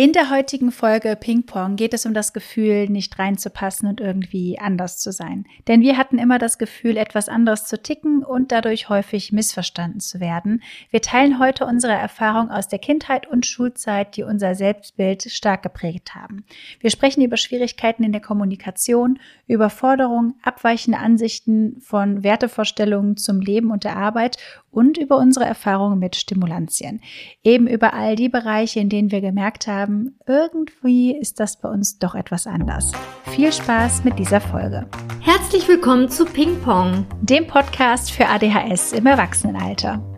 [0.00, 4.56] In der heutigen Folge Ping Pong geht es um das Gefühl, nicht reinzupassen und irgendwie
[4.56, 5.44] anders zu sein.
[5.66, 10.20] Denn wir hatten immer das Gefühl, etwas anderes zu ticken und dadurch häufig missverstanden zu
[10.20, 10.62] werden.
[10.90, 16.14] Wir teilen heute unsere Erfahrung aus der Kindheit und Schulzeit, die unser Selbstbild stark geprägt
[16.14, 16.44] haben.
[16.78, 19.18] Wir sprechen über Schwierigkeiten in der Kommunikation,
[19.48, 24.36] über Forderungen, abweichende Ansichten von Wertevorstellungen zum Leben und der Arbeit
[24.70, 27.00] und über unsere Erfahrungen mit Stimulantien.
[27.42, 29.87] Eben über all die Bereiche, in denen wir gemerkt haben,
[30.26, 32.92] irgendwie ist das bei uns doch etwas anders.
[33.24, 34.86] Viel Spaß mit dieser Folge.
[35.20, 40.17] Herzlich willkommen zu Ping Pong, dem Podcast für ADHS im Erwachsenenalter.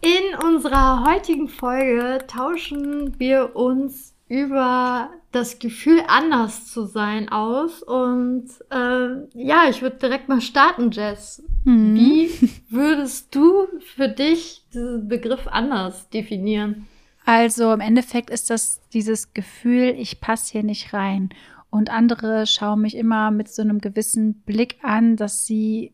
[0.00, 7.82] In unserer heutigen Folge tauschen wir uns über das Gefühl, anders zu sein aus.
[7.82, 11.42] Und äh, ja, ich würde direkt mal starten, Jess.
[11.64, 11.94] Mhm.
[11.94, 12.30] Wie
[12.68, 16.86] würdest du für dich diesen Begriff anders definieren?
[17.24, 21.30] Also im Endeffekt ist das dieses Gefühl, ich passe hier nicht rein.
[21.70, 25.92] Und andere schauen mich immer mit so einem gewissen Blick an, dass sie,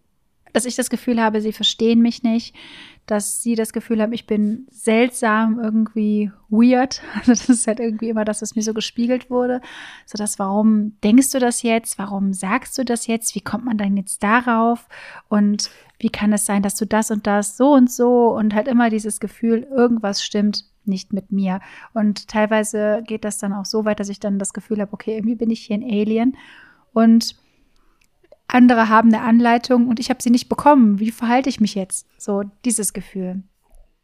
[0.52, 2.54] dass ich das Gefühl habe, sie verstehen mich nicht,
[3.06, 7.02] dass sie das Gefühl haben, ich bin seltsam, irgendwie weird.
[7.14, 9.60] Also das ist halt irgendwie immer das, was mir so gespiegelt wurde.
[10.06, 11.98] So das, warum denkst du das jetzt?
[11.98, 13.34] Warum sagst du das jetzt?
[13.34, 14.86] Wie kommt man dann jetzt darauf?
[15.28, 18.68] Und wie kann es sein, dass du das und das so und so und halt
[18.68, 21.60] immer dieses Gefühl, irgendwas stimmt nicht mit mir.
[21.94, 25.16] Und teilweise geht das dann auch so weit, dass ich dann das Gefühl habe, okay,
[25.16, 26.36] irgendwie bin ich hier ein Alien.
[26.92, 27.36] Und
[28.52, 31.00] andere haben eine Anleitung und ich habe sie nicht bekommen.
[31.00, 32.06] Wie verhalte ich mich jetzt?
[32.18, 33.42] So dieses Gefühl.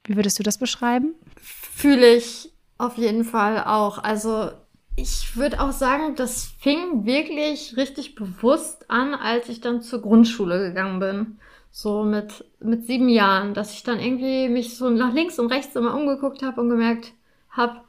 [0.05, 1.15] Wie würdest du das beschreiben?
[1.41, 4.03] Fühle ich auf jeden Fall auch.
[4.03, 4.51] Also
[4.97, 10.59] ich würde auch sagen, das fing wirklich richtig bewusst an, als ich dann zur Grundschule
[10.69, 11.39] gegangen bin.
[11.71, 15.77] So mit, mit sieben Jahren, dass ich dann irgendwie mich so nach links und rechts
[15.77, 17.13] immer umgeguckt habe und gemerkt
[17.51, 17.83] habe,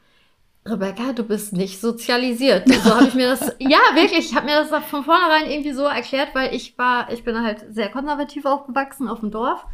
[0.66, 2.68] Rebecca, du bist nicht sozialisiert.
[2.68, 5.84] So habe ich mir das, ja, wirklich, ich habe mir das von vornherein irgendwie so
[5.84, 9.66] erklärt, weil ich war, ich bin halt sehr konservativ aufgewachsen auf dem Dorf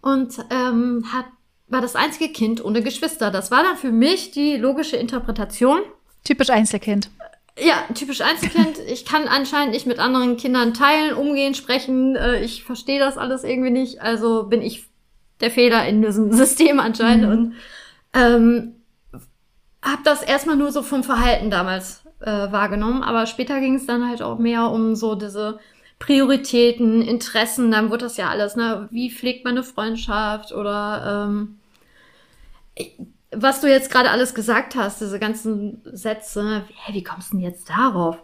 [0.00, 1.26] und ähm, hat,
[1.68, 3.30] war das einzige Kind ohne Geschwister.
[3.30, 5.80] Das war dann für mich die logische Interpretation.
[6.24, 7.10] Typisch Einzelkind.
[7.58, 8.78] Ja, typisch Einzelkind.
[8.86, 12.16] Ich kann anscheinend nicht mit anderen Kindern teilen, umgehen, sprechen.
[12.16, 14.00] Äh, ich verstehe das alles irgendwie nicht.
[14.00, 14.86] Also bin ich
[15.40, 17.26] der Fehler in diesem System anscheinend.
[17.26, 17.32] Mhm.
[17.32, 17.54] Und
[18.14, 18.79] ähm,
[19.82, 24.08] habe das erstmal nur so vom Verhalten damals äh, wahrgenommen, aber später ging es dann
[24.08, 25.58] halt auch mehr um so diese
[25.98, 28.88] Prioritäten, Interessen, dann wird das ja alles, ne?
[28.90, 31.58] Wie pflegt man eine Freundschaft oder ähm,
[33.32, 36.64] was du jetzt gerade alles gesagt hast, diese ganzen Sätze, ne?
[36.84, 38.16] hä, wie kommst du denn jetzt darauf?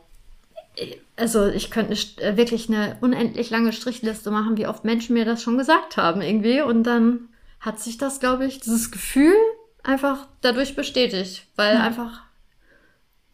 [1.17, 5.43] Also ich könnte äh, wirklich eine unendlich lange Strichliste machen, wie oft Menschen mir das
[5.43, 7.29] schon gesagt haben irgendwie und dann
[7.61, 9.35] hat sich das, glaube ich, dieses Gefühl
[9.87, 11.83] einfach dadurch bestätigt, weil ja.
[11.83, 12.23] einfach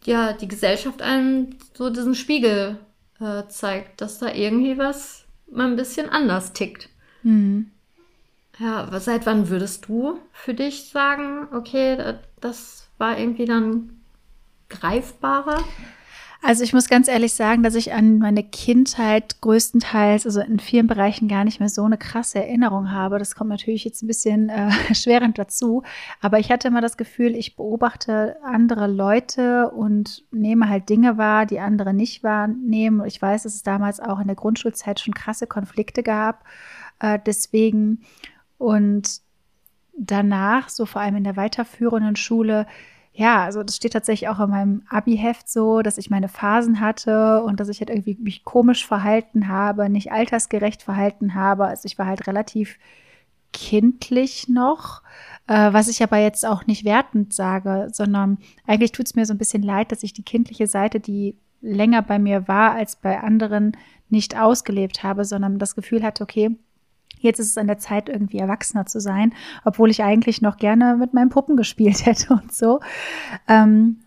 [0.05, 2.79] ja die Gesellschaft einem so diesen Spiegel
[3.21, 6.89] äh, zeigt, dass da irgendwie was mal ein bisschen anders tickt.
[7.23, 7.71] Mhm.
[8.59, 14.01] Ja, seit wann würdest du für dich sagen, okay, das war irgendwie dann
[14.69, 15.65] greifbarer?
[16.45, 20.89] Also ich muss ganz ehrlich sagen, dass ich an meine Kindheit größtenteils, also in vielen
[20.89, 23.21] Bereichen gar nicht mehr so eine krasse Erinnerung habe.
[23.21, 25.85] Das kommt natürlich jetzt ein bisschen äh, schwerend dazu.
[26.21, 31.47] Aber ich hatte immer das Gefühl, ich beobachte andere Leute und nehme halt Dinge wahr,
[31.47, 33.07] die andere nicht wahrnehmen.
[33.07, 36.45] Ich weiß, dass es damals auch in der Grundschulzeit schon krasse Konflikte gab.
[36.99, 38.01] Äh, deswegen
[38.59, 39.21] und
[39.97, 42.67] danach, so vor allem in der weiterführenden Schule,
[43.15, 47.43] ja, also das steht tatsächlich auch in meinem Abi-Heft so, dass ich meine Phasen hatte
[47.43, 51.67] und dass ich halt irgendwie mich komisch verhalten habe, nicht altersgerecht verhalten habe.
[51.67, 52.79] Also ich war halt relativ
[53.53, 55.03] kindlich noch,
[55.47, 59.35] äh, was ich aber jetzt auch nicht wertend sage, sondern eigentlich tut es mir so
[59.35, 63.21] ein bisschen leid, dass ich die kindliche Seite, die länger bei mir war als bei
[63.21, 63.77] anderen,
[64.09, 66.57] nicht ausgelebt habe, sondern das Gefühl hatte, okay,
[67.23, 69.33] Jetzt ist es an der Zeit, irgendwie erwachsener zu sein,
[69.65, 72.81] obwohl ich eigentlich noch gerne mit meinen Puppen gespielt hätte und so.
[73.49, 74.02] Ähm,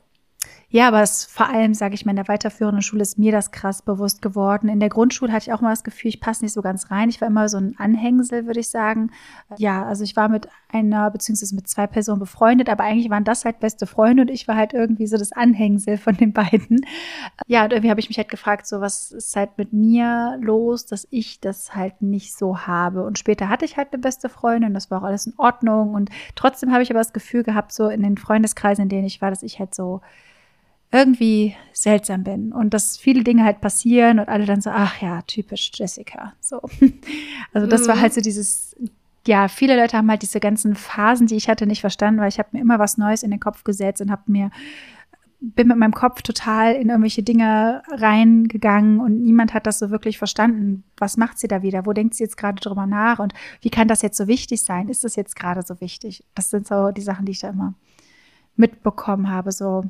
[0.76, 3.52] Ja, aber es vor allem, sage ich mal, in der weiterführenden Schule ist mir das
[3.52, 4.68] krass bewusst geworden.
[4.68, 7.08] In der Grundschule hatte ich auch mal das Gefühl, ich passe nicht so ganz rein.
[7.08, 9.10] Ich war immer so ein Anhängsel, würde ich sagen.
[9.58, 13.46] Ja, also ich war mit einer beziehungsweise mit zwei Personen befreundet, aber eigentlich waren das
[13.46, 16.82] halt beste Freunde und ich war halt irgendwie so das Anhängsel von den beiden.
[17.48, 20.86] Ja, und irgendwie habe ich mich halt gefragt, so was ist halt mit mir los,
[20.86, 23.06] dass ich das halt nicht so habe.
[23.06, 25.94] Und später hatte ich halt eine beste Freundin, das war auch alles in Ordnung.
[25.94, 29.22] Und trotzdem habe ich aber das Gefühl gehabt, so in den Freundeskreisen, in denen ich
[29.22, 30.02] war, dass ich halt so
[30.96, 35.22] irgendwie seltsam bin und dass viele Dinge halt passieren und alle dann so, ach ja,
[35.24, 36.34] typisch Jessica.
[36.40, 36.62] So.
[37.54, 37.88] Also das mhm.
[37.88, 38.76] war halt so dieses,
[39.28, 42.40] ja, viele Leute haben halt diese ganzen Phasen, die ich hatte, nicht verstanden, weil ich
[42.40, 44.52] habe mir immer was Neues in den Kopf gesetzt und habe mir
[45.54, 50.18] bin mit meinem Kopf total in irgendwelche Dinge reingegangen und niemand hat das so wirklich
[50.18, 50.84] verstanden.
[50.98, 51.86] Was macht sie da wieder?
[51.86, 53.20] Wo denkt sie jetzt gerade drüber nach?
[53.20, 54.90] Und wie kann das jetzt so wichtig sein?
[54.90, 56.24] Ist das jetzt gerade so wichtig?
[56.34, 57.74] Das sind so die Sachen, die ich da immer
[58.56, 59.52] mitbekommen habe.
[59.52, 59.84] So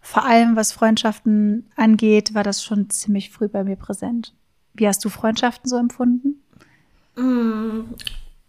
[0.00, 4.34] vor allem was Freundschaften angeht, war das schon ziemlich früh bei mir präsent.
[4.74, 6.42] Wie hast du Freundschaften so empfunden?
[7.16, 7.94] Mm,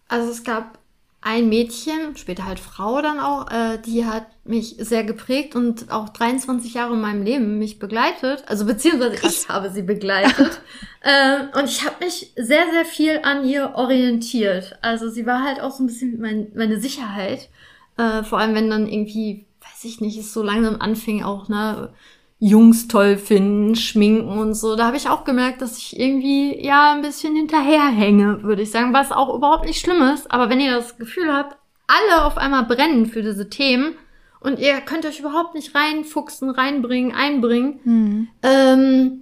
[0.07, 0.79] also es gab
[1.23, 6.09] ein Mädchen, später halt Frau dann auch, äh, die hat mich sehr geprägt und auch
[6.09, 8.43] 23 Jahre in meinem Leben mich begleitet.
[8.47, 9.43] Also beziehungsweise Krass.
[9.43, 10.61] ich habe sie begleitet.
[11.01, 14.79] äh, und ich habe mich sehr, sehr viel an ihr orientiert.
[14.81, 17.49] Also sie war halt auch so ein bisschen mein, meine Sicherheit.
[17.97, 19.45] Äh, vor allem, wenn dann irgendwie
[19.81, 21.91] weiß ich nicht, es so langsam anfing auch, ne,
[22.39, 24.75] Jungs toll finden, schminken und so.
[24.75, 28.93] Da habe ich auch gemerkt, dass ich irgendwie ja ein bisschen hinterherhänge, würde ich sagen,
[28.93, 30.31] was auch überhaupt nicht schlimm ist.
[30.31, 31.57] Aber wenn ihr das Gefühl habt,
[31.87, 33.95] alle auf einmal brennen für diese Themen
[34.39, 38.27] und ihr könnt euch überhaupt nicht reinfuchsen, reinbringen, einbringen, mhm.
[38.41, 39.21] ähm,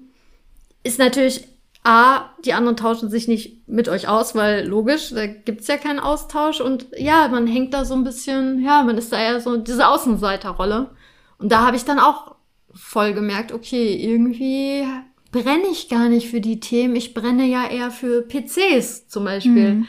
[0.84, 1.46] ist natürlich
[1.84, 6.00] A, die anderen tauschen sich nicht mit euch aus, weil logisch, da gibt's ja keinen
[6.00, 9.56] Austausch und ja, man hängt da so ein bisschen, ja, man ist da eher so
[9.58, 10.90] diese Außenseiterrolle.
[11.38, 12.36] Und da habe ich dann auch
[12.74, 14.86] voll gemerkt, okay, irgendwie
[15.32, 19.76] brenne ich gar nicht für die Themen, ich brenne ja eher für PCs zum Beispiel.
[19.76, 19.88] Mhm.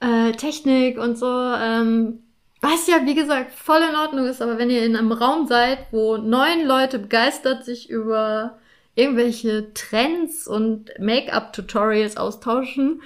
[0.00, 2.20] Äh, Technik und so, ähm,
[2.60, 5.78] was ja, wie gesagt, voll in Ordnung ist, aber wenn ihr in einem Raum seid,
[5.90, 8.58] wo neun Leute begeistert sich über
[8.94, 13.02] irgendwelche Trends und Make-up-Tutorials austauschen,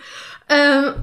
[0.49, 0.95] ähm,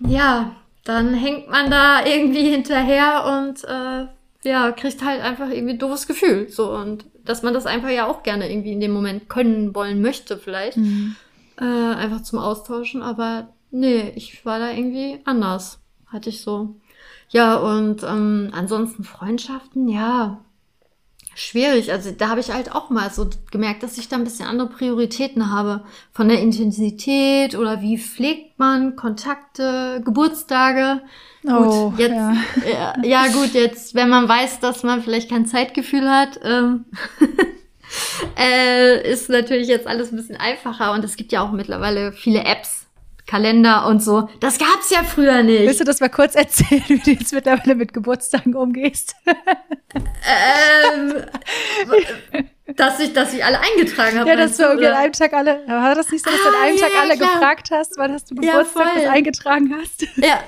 [0.00, 4.06] ja, dann hängt man da irgendwie hinterher und äh,
[4.48, 6.48] ja, kriegt halt einfach irgendwie ein doofes Gefühl.
[6.48, 10.00] So und dass man das einfach ja auch gerne irgendwie in dem Moment können wollen
[10.00, 10.78] möchte, vielleicht.
[10.78, 11.16] Mhm.
[11.58, 13.02] Äh, einfach zum Austauschen.
[13.02, 15.78] Aber nee, ich war da irgendwie anders.
[16.06, 16.76] Hatte ich so.
[17.28, 20.40] Ja, und ähm, ansonsten Freundschaften, ja,
[21.34, 21.92] schwierig.
[21.92, 24.68] Also da habe ich halt auch mal so gemerkt, dass ich da ein bisschen andere
[24.68, 25.84] Prioritäten habe.
[26.12, 31.02] Von der Intensität oder wie pflegt man Kontakte, Geburtstage.
[31.46, 32.34] Oh, gut, jetzt, ja.
[32.70, 32.94] ja.
[33.02, 36.84] Ja, gut, jetzt, wenn man weiß, dass man vielleicht kein Zeitgefühl hat, ähm,
[38.38, 40.92] äh, ist natürlich jetzt alles ein bisschen einfacher.
[40.92, 42.79] Und es gibt ja auch mittlerweile viele Apps,
[43.30, 44.28] Kalender und so.
[44.40, 45.60] Das gab's ja früher nicht.
[45.60, 49.14] Willst du das mal kurz erzählen, wie du jetzt mittlerweile mit Geburtstagen umgehst?
[49.24, 51.14] ähm,
[52.74, 54.28] dass ich, dass ich alle eingetragen habe.
[54.28, 56.48] Ja, dass du irgendwie an einem Tag alle, war das nicht so, dass ah, du
[56.48, 57.32] an ah, einem ja, Tag alle klar.
[57.34, 60.06] gefragt hast, weil dass du Geburtstag ja, eingetragen hast?
[60.16, 60.40] Ja,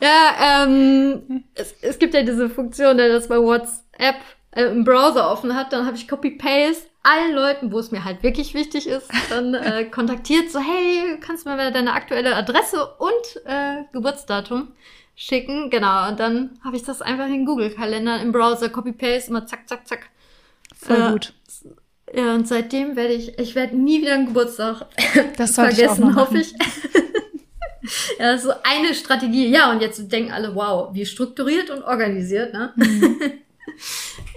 [0.00, 4.16] ja ähm, es, es gibt ja diese Funktion, dass bei WhatsApp
[4.52, 8.22] äh, im Browser offen hat, dann habe ich Copy-Paste allen Leuten, wo es mir halt
[8.22, 13.42] wirklich wichtig ist, dann äh, kontaktiert, so, hey, kannst du mir deine aktuelle Adresse und
[13.44, 14.72] äh, Geburtsdatum
[15.14, 15.70] schicken?
[15.70, 19.86] Genau, und dann habe ich das einfach in Google-Kalender im Browser, Copy-Paste, immer zack, zack,
[19.86, 20.10] zack.
[20.74, 21.32] Voll äh, gut.
[22.12, 24.86] Ja, und seitdem werde ich, ich werde nie wieder einen Geburtstag
[25.36, 26.54] das vergessen, ich hoffe ich.
[28.18, 29.48] ja, so eine Strategie.
[29.48, 32.72] Ja, und jetzt denken alle, wow, wie strukturiert und organisiert, ne?
[32.76, 33.20] Mhm.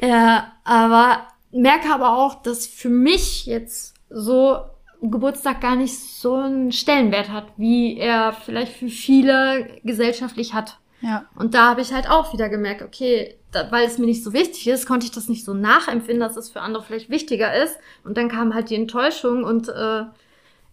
[0.01, 4.60] ja, aber merke aber auch, dass für mich jetzt so
[5.01, 10.77] Geburtstag gar nicht so einen Stellenwert hat, wie er vielleicht für viele gesellschaftlich hat.
[11.01, 11.25] Ja.
[11.36, 14.34] Und da habe ich halt auch wieder gemerkt, okay, da, weil es mir nicht so
[14.34, 17.77] wichtig ist, konnte ich das nicht so nachempfinden, dass es für andere vielleicht wichtiger ist.
[18.03, 20.03] Und dann kam halt die Enttäuschung und äh,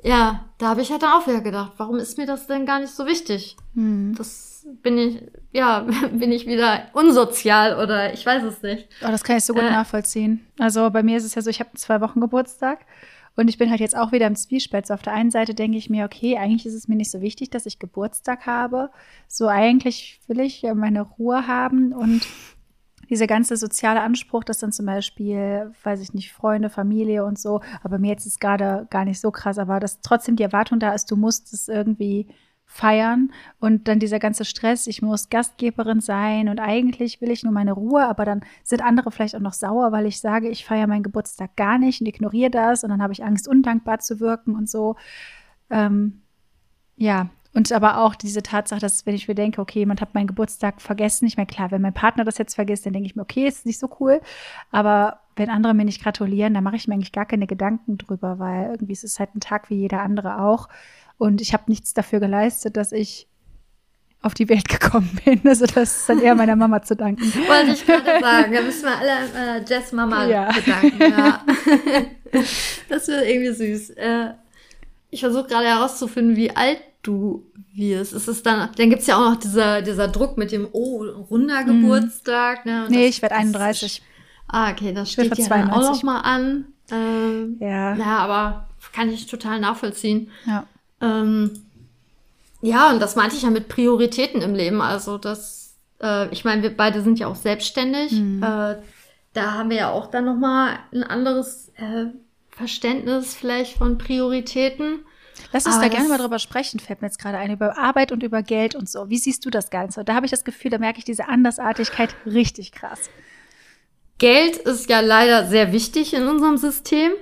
[0.02, 2.80] ja, da habe ich halt dann auch wieder gedacht, warum ist mir das denn gar
[2.80, 3.56] nicht so wichtig?
[3.75, 4.14] Hm.
[4.16, 4.45] Das
[4.82, 8.88] bin ich, ja, bin ich wieder unsozial oder ich weiß es nicht.
[9.02, 10.46] Oh, das kann ich so gut äh, nachvollziehen.
[10.58, 12.87] Also bei mir ist es ja so, ich habe zwei Wochen Geburtstag
[13.37, 14.87] und ich bin halt jetzt auch wieder im Zwiespalt.
[14.87, 17.20] So auf der einen Seite denke ich mir, okay, eigentlich ist es mir nicht so
[17.20, 18.90] wichtig, dass ich Geburtstag habe.
[19.28, 22.26] So eigentlich will ich meine Ruhe haben und
[23.08, 27.61] dieser ganze soziale Anspruch, dass dann zum Beispiel, weiß ich nicht, Freunde, Familie und so,
[27.85, 30.92] aber mir jetzt ist gerade gar nicht so krass, aber dass trotzdem die Erwartung da
[30.92, 32.26] ist, du musst es irgendwie
[32.76, 37.52] feiern und dann dieser ganze Stress, ich muss Gastgeberin sein und eigentlich will ich nur
[37.52, 40.87] meine Ruhe, aber dann sind andere vielleicht auch noch sauer, weil ich sage, ich feiere
[40.87, 44.54] meinen Geburtstag gar nicht und ignoriere das und dann habe ich Angst, undankbar zu wirken
[44.54, 44.97] und so.
[45.71, 46.23] Ähm,
[46.97, 50.26] ja, und aber auch diese Tatsache, dass wenn ich mir denke, okay, jemand hat meinen
[50.26, 53.23] Geburtstag vergessen, ich meine, klar, wenn mein Partner das jetzt vergisst, dann denke ich mir,
[53.23, 54.21] okay, ist nicht so cool.
[54.71, 58.38] Aber wenn andere mir nicht gratulieren, dann mache ich mir eigentlich gar keine Gedanken drüber,
[58.38, 60.68] weil irgendwie ist es halt ein Tag wie jeder andere auch.
[61.18, 63.28] Und ich habe nichts dafür geleistet, dass ich
[64.23, 65.40] auf die Welt gekommen bin.
[65.44, 67.23] Also das ist dann eher meiner Mama zu danken.
[67.23, 68.52] Wollte ich gerade sagen.
[68.52, 70.52] Da müssen wir alle äh, Jess Mama ja.
[70.52, 71.00] bedanken.
[71.00, 71.44] Ja.
[72.88, 73.90] das wird irgendwie süß.
[73.90, 74.30] Äh,
[75.11, 78.12] ich versuche gerade herauszufinden, wie alt du wirst.
[78.12, 81.02] Ist es dann, dann gibt es ja auch noch dieser, dieser Druck mit dem, oh,
[81.30, 81.82] runder mhm.
[81.82, 82.66] Geburtstag.
[82.66, 82.87] Ne?
[82.90, 84.02] nee, ich werde 31.
[84.49, 86.66] ah, okay, das steht ja dann auch noch mal an.
[86.90, 87.94] Ähm, ja.
[87.96, 90.30] Ja, aber kann ich total nachvollziehen.
[90.46, 90.66] Ja.
[91.00, 91.62] Ähm,
[92.62, 94.80] ja, und das meinte ich ja mit Prioritäten im Leben.
[94.80, 98.12] Also das, äh, ich meine, wir beide sind ja auch selbstständig.
[98.12, 98.42] Mhm.
[98.42, 98.76] Äh,
[99.32, 102.06] da haben wir ja auch dann noch mal ein anderes äh,
[102.50, 105.00] Verständnis vielleicht von Prioritäten.
[105.52, 108.10] Lass uns Aber da gerne mal drüber sprechen, fällt mir jetzt gerade ein, über Arbeit
[108.10, 109.10] und über Geld und so.
[109.10, 110.04] Wie siehst du das Ganze?
[110.04, 113.10] Da habe ich das Gefühl, da merke ich diese Andersartigkeit richtig krass.
[114.18, 117.12] Geld ist ja leider sehr wichtig in unserem System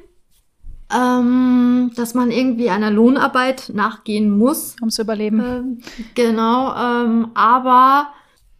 [0.92, 4.76] ähm, dass man irgendwie einer Lohnarbeit nachgehen muss.
[4.80, 5.40] Um zu überleben.
[5.40, 5.78] Ähm,
[6.14, 8.08] genau, ähm, aber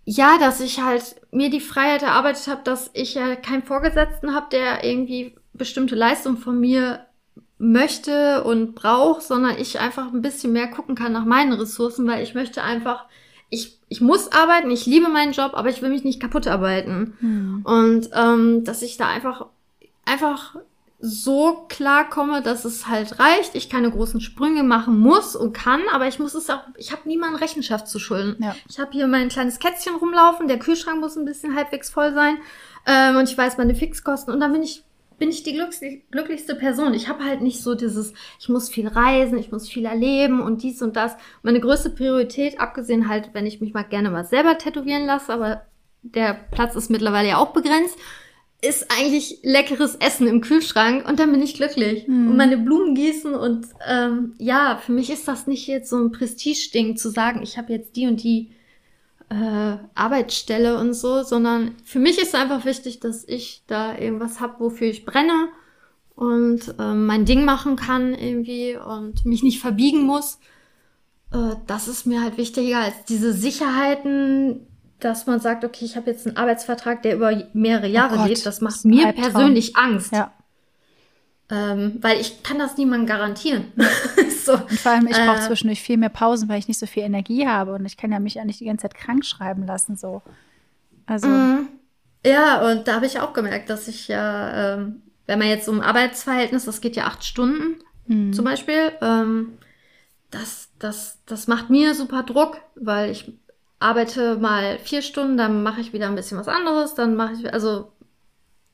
[0.05, 4.47] ja, dass ich halt mir die Freiheit erarbeitet habe, dass ich ja keinen Vorgesetzten habe,
[4.53, 7.07] der irgendwie bestimmte Leistungen von mir
[7.59, 12.23] möchte und braucht, sondern ich einfach ein bisschen mehr gucken kann nach meinen Ressourcen, weil
[12.23, 13.07] ich möchte einfach,
[13.49, 17.15] ich, ich muss arbeiten, ich liebe meinen Job, aber ich will mich nicht kaputt arbeiten.
[17.21, 17.61] Hm.
[17.65, 19.47] Und ähm, dass ich da einfach,
[20.05, 20.57] einfach
[20.99, 26.09] so klarkomme, dass es halt reicht, ich keine großen Sprünge machen muss und kann, aber
[26.09, 28.37] ich muss es auch, ich habe niemanden Rechenschaft zu schulden.
[28.43, 28.57] Ja.
[28.69, 32.39] Ich habe hier mein kleines Kätzchen rumlaufen, der Kühlschrank muss ein bisschen halbwegs voll sein
[32.87, 34.85] ähm, und ich weiß meine Fixkosten und dann bin ich
[35.19, 35.55] bin ich die
[36.11, 36.93] glücklichste Person.
[36.93, 40.63] Ich habe halt nicht so dieses, ich muss viel reisen, ich muss viel erleben und
[40.63, 41.17] dies und das.
[41.43, 45.63] Meine größte Priorität, abgesehen halt, wenn ich mich mal gerne mal selber tätowieren lasse, aber
[46.03, 47.97] der Platz ist mittlerweile ja auch begrenzt,
[48.65, 52.09] ist eigentlich leckeres Essen im Kühlschrank und dann bin ich glücklich.
[52.09, 52.29] Mhm.
[52.31, 56.13] Und meine Blumen gießen und ähm, ja, für mich ist das nicht jetzt so ein
[56.13, 58.51] Prestige-Ding zu sagen, ich habe jetzt die und die
[59.31, 64.61] äh, Arbeitsstelle und so, sondern für mich ist einfach wichtig, dass ich da irgendwas habe,
[64.61, 65.49] wofür ich brenne
[66.15, 70.39] und äh, mein Ding machen kann irgendwie und mich nicht verbiegen muss.
[71.33, 74.67] Äh, das ist mir halt wichtiger als diese Sicherheiten,
[75.05, 78.45] dass man sagt, okay, ich habe jetzt einen Arbeitsvertrag, der über mehrere Jahre oh geht.
[78.47, 79.33] Das macht das mir Albtraum.
[79.33, 80.13] persönlich Angst.
[80.13, 80.33] Ja.
[81.51, 83.73] Ähm, weil ich kann das niemandem garantieren.
[84.45, 84.55] so.
[84.55, 87.03] Und vor allem, ich brauche äh, zwischendurch viel mehr Pausen, weil ich nicht so viel
[87.03, 89.97] Energie habe und ich kann ja mich ja nicht die ganze Zeit krank schreiben lassen.
[89.97, 90.23] So.
[91.05, 91.29] Also.
[91.29, 91.69] Mm,
[92.25, 95.83] ja, und da habe ich auch gemerkt, dass ich ja, ähm, wenn man jetzt um
[95.83, 98.33] Arbeitsverhältnis, das geht ja acht Stunden mhm.
[98.33, 99.59] zum Beispiel, ähm,
[100.31, 103.33] das, das, das macht mir super Druck, weil ich
[103.85, 107.53] arbeite mal vier Stunden, dann mache ich wieder ein bisschen was anderes, dann mache ich,
[107.53, 107.93] also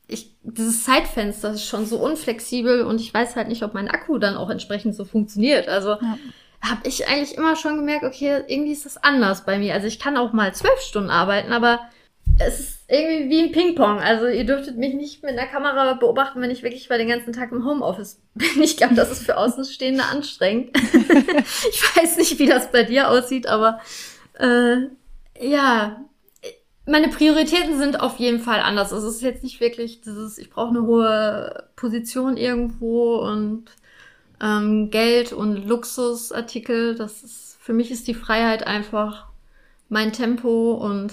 [0.07, 4.19] ich, dieses Zeitfenster ist schon so unflexibel und ich weiß halt nicht, ob mein Akku
[4.19, 5.69] dann auch entsprechend so funktioniert.
[5.69, 6.19] Also ja.
[6.63, 9.75] habe ich eigentlich immer schon gemerkt, okay, irgendwie ist das anders bei mir.
[9.75, 11.81] Also ich kann auch mal zwölf Stunden arbeiten, aber
[12.39, 13.99] es ist irgendwie wie ein Ping-Pong.
[13.99, 17.33] Also ihr dürftet mich nicht mit einer Kamera beobachten, wenn ich wirklich mal den ganzen
[17.33, 18.63] Tag im Homeoffice bin.
[18.63, 20.71] Ich glaube, das ist für Außenstehende anstrengend.
[20.77, 23.81] ich weiß nicht, wie das bei dir aussieht, aber
[24.39, 24.89] äh,
[25.41, 26.05] ja,
[26.87, 28.93] meine Prioritäten sind auf jeden Fall anders.
[28.93, 33.65] Also es ist jetzt nicht wirklich dieses, ich brauche eine hohe Position irgendwo und
[34.41, 36.95] ähm, Geld und Luxusartikel.
[36.95, 39.27] Das ist, für mich ist die Freiheit einfach
[39.89, 41.13] mein Tempo und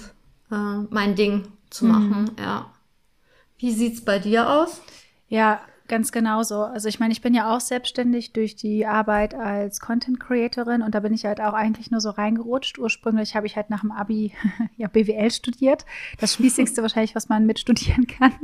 [0.50, 1.90] äh, mein Ding zu mhm.
[1.90, 2.36] machen, mhm.
[2.38, 2.72] ja.
[3.58, 4.80] Wie sieht's bei dir aus?
[5.28, 6.64] Ja, Ganz genau so.
[6.64, 10.94] Also ich meine, ich bin ja auch selbstständig durch die Arbeit als Content Creatorin und
[10.94, 12.78] da bin ich halt auch eigentlich nur so reingerutscht.
[12.78, 14.34] Ursprünglich habe ich halt nach dem Abi
[14.76, 15.86] ja BWL studiert.
[16.20, 18.32] Das spießigste wahrscheinlich, was man mitstudieren kann.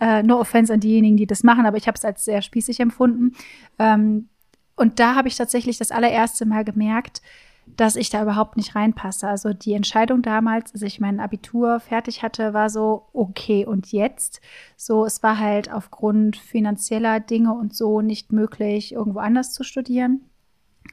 [0.00, 2.80] Äh, no offense an diejenigen, die das machen, aber ich habe es als sehr spießig
[2.80, 3.32] empfunden.
[3.78, 4.28] Ähm,
[4.76, 7.20] und da habe ich tatsächlich das allererste Mal gemerkt,
[7.66, 9.28] dass ich da überhaupt nicht reinpasse.
[9.28, 14.40] Also die Entscheidung damals, als ich mein Abitur fertig hatte, war so, okay, und jetzt?
[14.76, 20.22] So, es war halt aufgrund finanzieller Dinge und so nicht möglich, irgendwo anders zu studieren.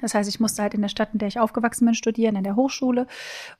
[0.01, 2.43] Das heißt, ich musste halt in der Stadt, in der ich aufgewachsen bin, studieren, an
[2.43, 3.07] der Hochschule.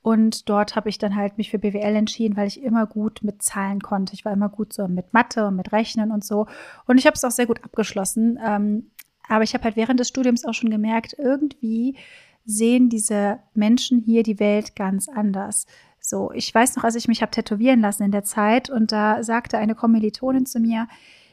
[0.02, 3.42] Und dort habe ich dann halt mich für BWL entschieden, weil ich immer gut mit
[3.42, 4.14] Zahlen konnte.
[4.14, 6.46] Ich war immer gut so mit Mathe und mit Rechnen und so.
[6.86, 8.38] Und ich habe es auch sehr gut abgeschlossen.
[8.44, 8.90] Ähm,
[9.28, 11.96] aber ich habe halt während des Studiums auch schon gemerkt, irgendwie
[12.44, 15.66] sehen diese Menschen hier die Welt ganz anders.
[16.00, 19.22] So, ich weiß noch, als ich mich habe tätowieren lassen in der Zeit und da
[19.22, 20.86] sagte eine Kommilitonin zu mir,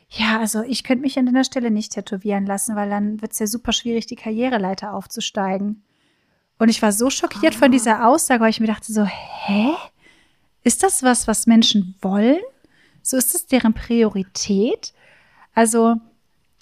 [0.10, 3.39] ja, also ich könnte mich an der Stelle nicht tätowieren lassen, weil dann wird es
[3.39, 5.84] ja super schwierig, die Karriereleiter aufzusteigen.
[6.58, 7.60] Und ich war so schockiert oh.
[7.60, 7.72] von ah.
[7.72, 9.72] dieser Aussage, weil ich mir dachte so, hä?
[10.63, 12.39] Ist das was, was Menschen wollen?
[13.01, 14.94] So ist das deren Priorität?
[15.56, 15.96] Also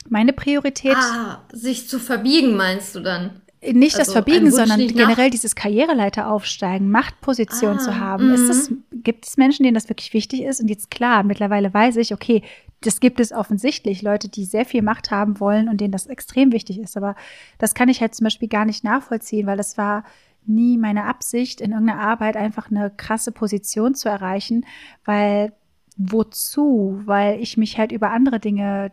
[0.08, 0.96] meine Priorität.
[0.96, 3.42] Ah, sich zu verbiegen, meinst du dann?
[3.62, 8.34] Nicht also das Verbiegen, sondern generell dieses Karriereleiter aufsteigen, Machtposition ah, zu haben.
[8.34, 8.84] Ist das, mhm.
[8.92, 10.62] gibt es Menschen, denen das wirklich wichtig ist?
[10.62, 12.42] Und jetzt klar, mittlerweile weiß ich, okay,
[12.82, 16.54] das gibt es offensichtlich, Leute, die sehr viel Macht haben wollen und denen das extrem
[16.54, 16.96] wichtig ist.
[16.96, 17.16] Aber
[17.58, 20.06] das kann ich halt zum Beispiel gar nicht nachvollziehen, weil das war
[20.46, 24.66] nie meine Absicht, in irgendeiner Arbeit einfach eine krasse Position zu erreichen,
[25.04, 25.52] weil
[25.98, 27.02] wozu?
[27.06, 28.92] Weil ich mich halt über andere Dinge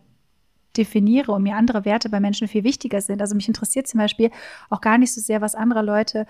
[0.77, 3.21] definiere und mir andere Werte bei Menschen viel wichtiger sind.
[3.21, 4.31] Also mich interessiert zum Beispiel
[4.71, 6.27] auch gar nicht so sehr, was andere Leute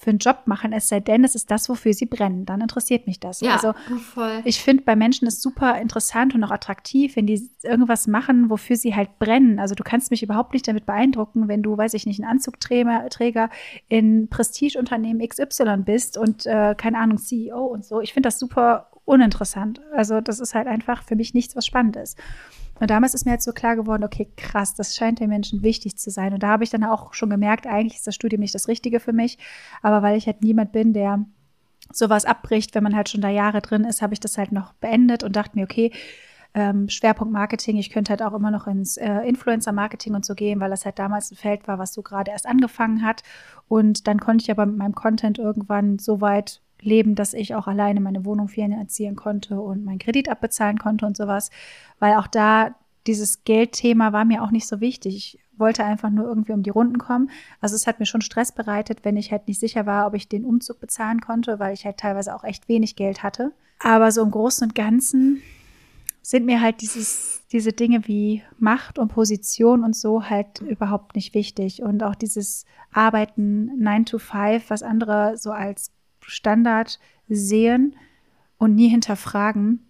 [0.00, 2.46] für einen Job machen, es sei denn, es ist das, wofür sie brennen.
[2.46, 3.42] Dann interessiert mich das.
[3.42, 3.74] Ja, also
[4.14, 4.40] voll.
[4.46, 8.76] ich finde bei Menschen ist super interessant und auch attraktiv, wenn die irgendwas machen, wofür
[8.76, 9.58] sie halt brennen.
[9.58, 13.50] Also du kannst mich überhaupt nicht damit beeindrucken, wenn du, weiß ich nicht, ein Anzugträger
[13.88, 18.00] in Prestigeunternehmen XY bist und äh, keine Ahnung CEO und so.
[18.00, 19.82] Ich finde das super uninteressant.
[19.92, 22.16] Also das ist halt einfach für mich nichts, was spannend ist.
[22.80, 25.96] Und damals ist mir halt so klar geworden, okay, krass, das scheint den Menschen wichtig
[25.96, 26.32] zu sein.
[26.32, 29.00] Und da habe ich dann auch schon gemerkt, eigentlich ist das Studium nicht das Richtige
[29.00, 29.38] für mich.
[29.82, 31.24] Aber weil ich halt niemand bin, der
[31.92, 34.72] sowas abbricht, wenn man halt schon da Jahre drin ist, habe ich das halt noch
[34.74, 35.92] beendet und dachte mir, okay,
[36.54, 40.58] ähm, Schwerpunkt Marketing, ich könnte halt auch immer noch ins äh, Influencer-Marketing und so gehen,
[40.58, 43.22] weil das halt damals ein Feld war, was so gerade erst angefangen hat.
[43.68, 47.66] Und dann konnte ich aber mit meinem Content irgendwann so weit leben, dass ich auch
[47.66, 51.50] alleine meine Wohnung finanzieren konnte und meinen Kredit abbezahlen konnte und sowas.
[51.98, 52.74] Weil auch da
[53.06, 55.16] dieses Geldthema war mir auch nicht so wichtig.
[55.16, 57.30] Ich wollte einfach nur irgendwie um die Runden kommen.
[57.60, 60.28] Also es hat mir schon Stress bereitet, wenn ich halt nicht sicher war, ob ich
[60.28, 63.52] den Umzug bezahlen konnte, weil ich halt teilweise auch echt wenig Geld hatte.
[63.78, 65.42] Aber so im Großen und Ganzen
[66.22, 71.34] sind mir halt dieses, diese Dinge wie Macht und Position und so halt überhaupt nicht
[71.34, 71.82] wichtig.
[71.82, 75.92] Und auch dieses Arbeiten 9 to 5, was andere so als
[76.30, 77.96] Standard sehen
[78.58, 79.86] und nie hinterfragen,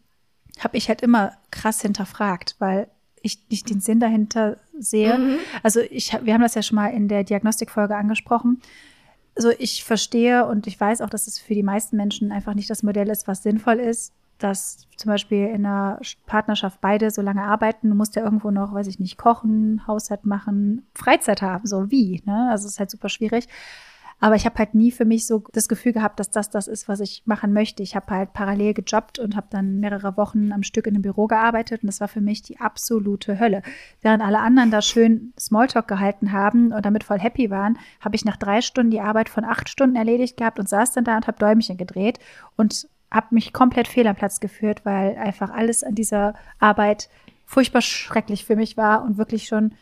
[0.58, 2.88] habe ich halt immer krass hinterfragt, weil
[3.22, 5.18] ich nicht den Sinn dahinter sehe.
[5.18, 5.38] Mhm.
[5.62, 8.60] Also ich, wir haben das ja schon mal in der Diagnostikfolge angesprochen.
[9.36, 12.70] Also ich verstehe und ich weiß auch, dass es für die meisten Menschen einfach nicht
[12.70, 17.42] das Modell ist, was sinnvoll ist, dass zum Beispiel in einer Partnerschaft beide so lange
[17.42, 17.90] arbeiten.
[17.90, 21.66] Du musst ja irgendwo noch, weiß ich nicht, kochen, Haushalt machen, Freizeit haben.
[21.66, 22.48] So wie, ne?
[22.50, 23.46] Also es ist halt super schwierig.
[24.20, 26.88] Aber ich habe halt nie für mich so das Gefühl gehabt, dass das das ist,
[26.88, 27.82] was ich machen möchte.
[27.82, 31.26] Ich habe halt parallel gejobbt und habe dann mehrere Wochen am Stück in einem Büro
[31.26, 33.62] gearbeitet und das war für mich die absolute Hölle.
[34.02, 38.24] Während alle anderen da schön Smalltalk gehalten haben und damit voll happy waren, habe ich
[38.26, 41.26] nach drei Stunden die Arbeit von acht Stunden erledigt gehabt und saß dann da und
[41.26, 42.18] habe Däumchen gedreht
[42.56, 47.08] und habe mich komplett fehl am Platz geführt, weil einfach alles an dieser Arbeit
[47.46, 49.72] furchtbar schrecklich für mich war und wirklich schon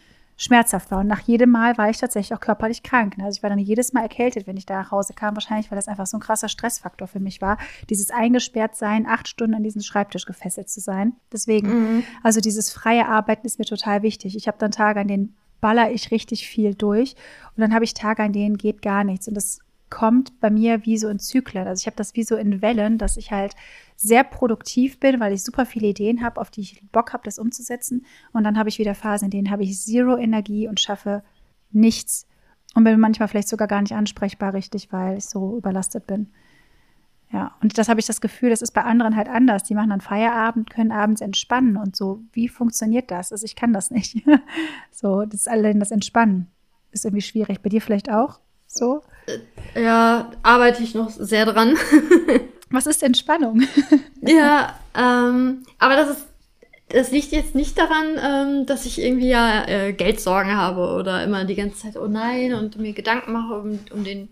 [0.40, 1.00] schmerzhaft war.
[1.00, 3.18] Und nach jedem Mal war ich tatsächlich auch körperlich krank.
[3.18, 3.24] Ne?
[3.24, 5.34] Also ich war dann jedes Mal erkältet, wenn ich da nach Hause kam.
[5.34, 7.58] Wahrscheinlich, weil das einfach so ein krasser Stressfaktor für mich war.
[7.90, 11.14] Dieses eingesperrt sein, acht Stunden an diesen Schreibtisch gefesselt zu sein.
[11.32, 12.04] Deswegen, mhm.
[12.22, 14.36] also dieses freie Arbeiten ist mir total wichtig.
[14.36, 17.16] Ich habe dann Tage, an denen baller ich richtig viel durch.
[17.56, 19.26] Und dann habe ich Tage, an denen geht gar nichts.
[19.26, 19.58] Und das
[19.90, 21.66] kommt bei mir wie so in Zyklen.
[21.66, 23.54] Also ich habe das wie so in Wellen, dass ich halt
[24.00, 27.38] sehr produktiv bin, weil ich super viele Ideen habe, auf die ich Bock habe, das
[27.38, 28.06] umzusetzen.
[28.32, 31.24] Und dann habe ich wieder Phasen, in denen habe ich zero Energie und schaffe
[31.72, 32.28] nichts
[32.74, 36.28] und bin manchmal vielleicht sogar gar nicht ansprechbar richtig, weil ich so überlastet bin.
[37.32, 39.64] Ja, und das habe ich das Gefühl, das ist bei anderen halt anders.
[39.64, 42.22] Die machen dann Feierabend, können abends entspannen und so.
[42.32, 43.32] Wie funktioniert das?
[43.32, 44.24] Also ich kann das nicht.
[44.92, 46.46] so, das allein das Entspannen.
[46.92, 47.60] Ist irgendwie schwierig.
[47.62, 49.02] Bei dir vielleicht auch so?
[49.74, 51.74] Ja, arbeite ich noch sehr dran.
[52.70, 53.62] Was ist Entspannung?
[54.20, 56.28] ja, ähm, aber das ist
[56.90, 61.44] das liegt jetzt nicht daran, ähm, dass ich irgendwie ja äh, Geldsorgen habe oder immer
[61.44, 64.28] die ganze Zeit, oh nein, und mir Gedanken mache um, um, den,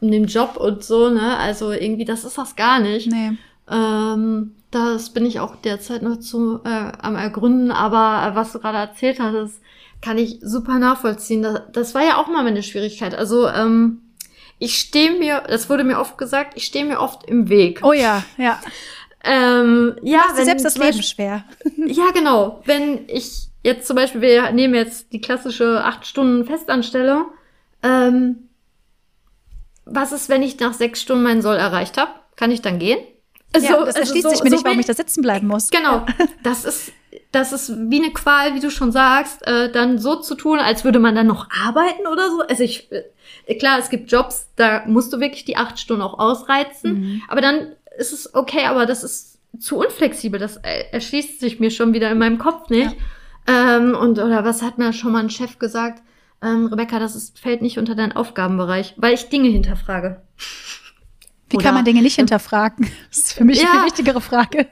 [0.00, 1.36] um den Job und so, ne?
[1.38, 3.10] Also irgendwie, das ist das gar nicht.
[3.10, 3.36] Nee.
[3.70, 8.58] Ähm, das bin ich auch derzeit noch zu äh, am Ergründen, aber äh, was du
[8.58, 9.60] gerade erzählt hattest,
[10.00, 11.42] kann ich super nachvollziehen.
[11.42, 13.14] Das, das war ja auch mal meine Schwierigkeit.
[13.14, 14.00] Also, ähm,
[14.62, 17.80] ich stehe mir, das wurde mir oft gesagt, ich stehe mir oft im Weg.
[17.82, 18.60] Oh ja, ja.
[19.24, 21.44] Ähm, ja, Machst wenn selbst das Leben Beispiel, schwer.
[21.86, 22.62] ja, genau.
[22.64, 27.24] Wenn ich jetzt zum Beispiel, wir nehmen jetzt die klassische acht Stunden Festanstellung.
[27.82, 28.50] Ähm,
[29.84, 32.12] was ist, wenn ich nach sechs Stunden meinen Soll erreicht habe?
[32.36, 33.00] Kann ich dann gehen?
[33.52, 35.48] Also, ja, das also erschließt so, sich mir so nicht, warum ich da sitzen bleiben
[35.48, 35.70] muss.
[35.70, 36.06] Genau.
[36.44, 36.92] Das ist
[37.32, 40.84] das ist wie eine Qual, wie du schon sagst, äh, dann so zu tun, als
[40.84, 42.42] würde man dann noch arbeiten oder so.
[42.42, 46.18] Also ich, äh, klar, es gibt Jobs, da musst du wirklich die acht Stunden auch
[46.18, 47.22] ausreizen, mhm.
[47.28, 50.38] aber dann ist es okay, aber das ist zu unflexibel.
[50.38, 52.94] Das erschließt sich mir schon wieder in meinem Kopf nicht.
[53.48, 53.76] Ja.
[53.78, 56.02] Ähm, und oder was hat mir schon mal ein Chef gesagt?
[56.42, 60.22] Ähm, Rebecca, das ist, fällt nicht unter deinen Aufgabenbereich, weil ich Dinge hinterfrage.
[61.48, 62.90] Wie oder, kann man Dinge nicht hinterfragen?
[63.08, 63.70] Das ist für mich ja.
[63.72, 64.68] eine wichtigere Frage.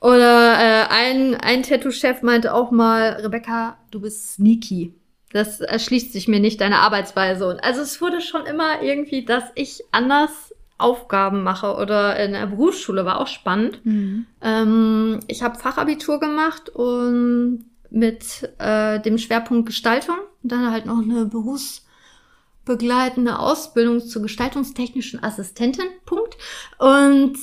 [0.00, 4.94] Oder äh, ein, ein Tattoo-Chef meinte auch mal, Rebecca, du bist sneaky.
[5.32, 7.46] Das erschließt sich mir nicht, deine Arbeitsweise.
[7.46, 12.46] Und also es wurde schon immer irgendwie, dass ich anders Aufgaben mache oder in der
[12.46, 13.84] Berufsschule war auch spannend.
[13.84, 14.26] Mhm.
[14.40, 21.02] Ähm, ich habe Fachabitur gemacht und mit äh, dem Schwerpunkt Gestaltung und dann halt noch
[21.02, 21.86] eine Berufs
[22.64, 25.86] begleitende Ausbildung zur gestaltungstechnischen Assistentin.
[26.04, 26.36] Punkt.
[26.78, 27.36] Und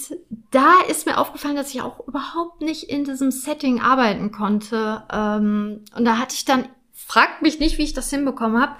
[0.51, 5.03] da ist mir aufgefallen, dass ich auch überhaupt nicht in diesem Setting arbeiten konnte.
[5.11, 8.75] Ähm, und da hatte ich dann, fragt mich nicht, wie ich das hinbekommen habe,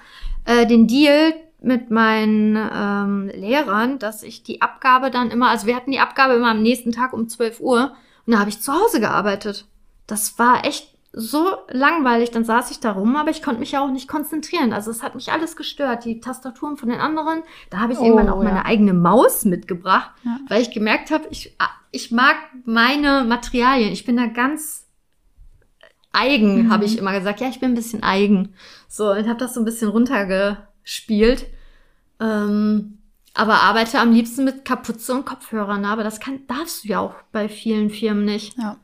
[0.46, 5.76] äh, den Deal mit meinen ähm, Lehrern, dass ich die Abgabe dann immer, also wir
[5.76, 7.96] hatten die Abgabe immer am nächsten Tag um 12 Uhr
[8.26, 9.66] und da habe ich zu Hause gearbeitet.
[10.06, 13.84] Das war echt so langweilig, dann saß ich da rum, aber ich konnte mich ja
[13.84, 14.72] auch nicht konzentrieren.
[14.72, 17.42] Also es hat mich alles gestört, die Tastaturen von den anderen.
[17.72, 18.50] Da habe ich oh, irgendwann auch ja.
[18.50, 20.40] meine eigene Maus mitgebracht, ja.
[20.48, 21.58] weil ich gemerkt habe, ich,
[21.92, 23.92] ich mag meine Materialien.
[23.92, 24.86] Ich bin da ganz
[26.12, 26.72] eigen, mhm.
[26.72, 27.42] habe ich immer gesagt.
[27.42, 28.54] Ja, ich bin ein bisschen eigen.
[28.88, 31.48] So, und habe das so ein bisschen runtergespielt.
[32.20, 33.00] Ähm,
[33.34, 35.84] aber arbeite am liebsten mit Kapuze und Kopfhörern.
[35.84, 38.56] Aber das kann, darfst du ja auch bei vielen Firmen nicht.
[38.60, 38.78] Ja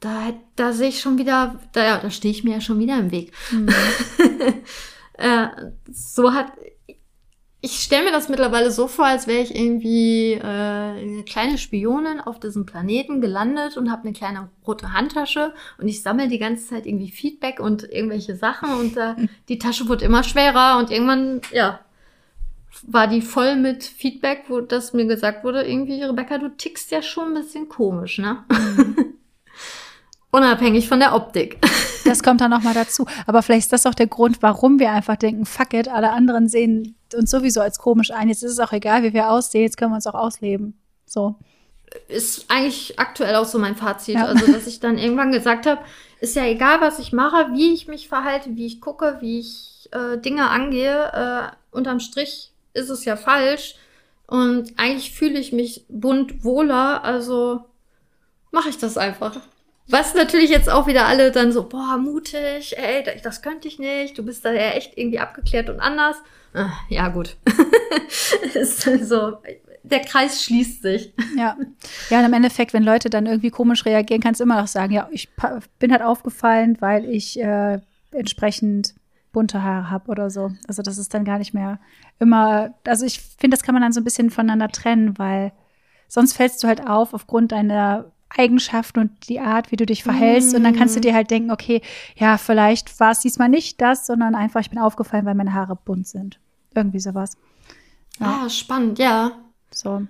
[0.00, 3.10] da, da sehe ich schon wieder, da, da stehe ich mir ja schon wieder im
[3.10, 3.32] Weg.
[3.52, 3.68] Mhm.
[5.14, 5.48] äh,
[5.92, 6.52] so hat,
[7.60, 12.20] ich stelle mir das mittlerweile so vor, als wäre ich irgendwie äh, eine kleine Spionin
[12.20, 16.68] auf diesem Planeten gelandet und habe eine kleine rote Handtasche und ich sammle die ganze
[16.68, 19.14] Zeit irgendwie Feedback und irgendwelche Sachen und äh,
[19.48, 21.80] die Tasche wurde immer schwerer und irgendwann, ja,
[22.86, 27.02] war die voll mit Feedback, wo das mir gesagt wurde, irgendwie, Rebecca, du tickst ja
[27.02, 28.44] schon ein bisschen komisch, ne?
[28.50, 28.96] Mhm.
[30.30, 31.58] Unabhängig von der Optik.
[32.02, 33.06] Das kommt dann nochmal dazu.
[33.26, 36.48] Aber vielleicht ist das auch der Grund, warum wir einfach denken, fuck it, alle anderen
[36.48, 38.30] sehen uns sowieso als komisch ein.
[38.30, 40.80] Jetzt ist es auch egal, wie wir aussehen, jetzt können wir uns auch ausleben.
[41.04, 41.36] So.
[42.08, 44.14] Ist eigentlich aktuell auch so mein Fazit.
[44.14, 44.24] Ja.
[44.24, 45.82] Also, dass ich dann irgendwann gesagt habe,
[46.20, 49.88] ist ja egal, was ich mache, wie ich mich verhalte, wie ich gucke, wie ich
[49.92, 51.12] äh, Dinge angehe.
[51.12, 53.74] Äh, unterm Strich ist es ja falsch.
[54.26, 57.64] Und eigentlich fühle ich mich bunt wohler, also
[58.52, 59.40] mache ich das einfach.
[59.90, 64.16] Was natürlich jetzt auch wieder alle dann so, boah, mutig, ey, das könnte ich nicht,
[64.16, 66.16] du bist da ja echt irgendwie abgeklärt und anders.
[66.54, 67.36] Ah, ja, gut.
[68.54, 69.38] ist so,
[69.82, 71.12] der Kreis schließt sich.
[71.36, 71.56] Ja.
[72.08, 74.92] Ja, und im Endeffekt, wenn Leute dann irgendwie komisch reagieren, kannst du immer noch sagen,
[74.92, 75.28] ja, ich
[75.78, 77.80] bin halt aufgefallen, weil ich äh,
[78.12, 78.94] entsprechend
[79.32, 80.50] bunte Haare habe oder so.
[80.66, 81.78] Also das ist dann gar nicht mehr
[82.18, 85.52] immer, also ich finde, das kann man dann so ein bisschen voneinander trennen, weil
[86.08, 90.52] sonst fällst du halt auf aufgrund deiner Eigenschaften und die Art, wie du dich verhältst.
[90.52, 90.56] Mm.
[90.56, 91.82] Und dann kannst du dir halt denken, okay,
[92.16, 95.76] ja, vielleicht war es diesmal nicht das, sondern einfach, ich bin aufgefallen, weil meine Haare
[95.76, 96.38] bunt sind.
[96.74, 97.36] Irgendwie sowas.
[98.20, 98.42] Ja.
[98.44, 99.32] Ah, spannend, ja.
[99.70, 100.02] So.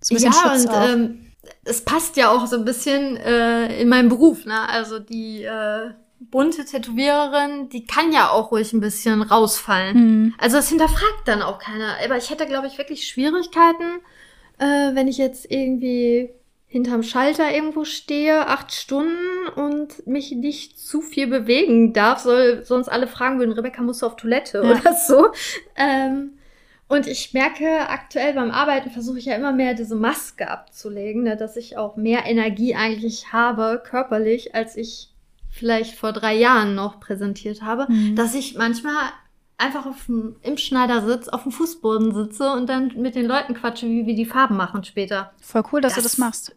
[0.00, 1.32] so ja, Schutz und ähm,
[1.64, 4.68] es passt ja auch so ein bisschen äh, in meinem Beruf, ne?
[4.68, 5.90] Also die äh,
[6.30, 9.96] bunte Tätowiererin, die kann ja auch ruhig ein bisschen rausfallen.
[9.96, 10.34] Mhm.
[10.38, 11.96] Also das hinterfragt dann auch keiner.
[12.04, 14.00] Aber ich hätte, glaube ich, wirklich Schwierigkeiten,
[14.58, 16.30] äh, wenn ich jetzt irgendwie
[16.72, 22.88] hinterm Schalter irgendwo stehe, acht Stunden und mich nicht zu viel bewegen darf, soll sonst
[22.88, 24.70] alle fragen würden, Rebecca, musst du auf Toilette ja.
[24.70, 25.26] oder so.
[25.76, 26.38] Ähm,
[26.88, 31.36] und ich merke aktuell beim Arbeiten versuche ich ja immer mehr diese Maske abzulegen, ne,
[31.36, 35.10] dass ich auch mehr Energie eigentlich habe, körperlich, als ich
[35.50, 38.16] vielleicht vor drei Jahren noch präsentiert habe, mhm.
[38.16, 39.10] dass ich manchmal
[39.58, 43.86] einfach auf dem, im Schneidersitz auf dem Fußboden sitze und dann mit den Leuten quatsche,
[43.86, 45.32] wie wir die Farben machen später.
[45.38, 46.56] Voll cool, dass das, du das machst.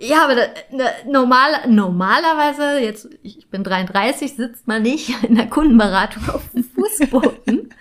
[0.00, 0.44] Ja, aber da,
[1.06, 7.74] normal, normalerweise, jetzt, ich bin 33, sitzt man nicht in der Kundenberatung auf dem Fußboden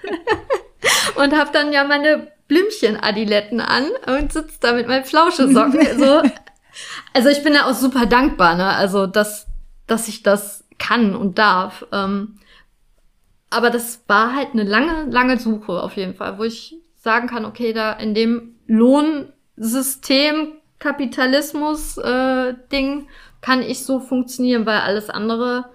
[1.16, 5.86] und habe dann ja meine Blümchen-Adiletten an und sitzt da mit meinen Flauschesocken.
[6.00, 6.24] so.
[7.14, 8.68] Also ich bin da auch super dankbar, ne?
[8.68, 9.48] Also, dass,
[9.86, 11.86] dass ich das kann und darf.
[11.92, 12.40] Ähm,
[13.50, 17.46] aber das war halt eine lange, lange Suche auf jeden Fall, wo ich sagen kann,
[17.46, 23.06] okay, da in dem Lohnsystem Kapitalismus-Ding äh,
[23.42, 25.70] kann ich so funktionieren, weil alles andere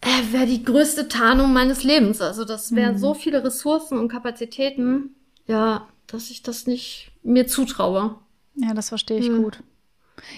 [0.00, 2.20] äh, wäre die größte Tarnung meines Lebens.
[2.20, 2.98] Also das wären mhm.
[2.98, 5.14] so viele Ressourcen und Kapazitäten,
[5.46, 8.16] ja, dass ich das nicht mir zutraue.
[8.54, 9.42] Ja, das verstehe ich mhm.
[9.42, 9.58] gut.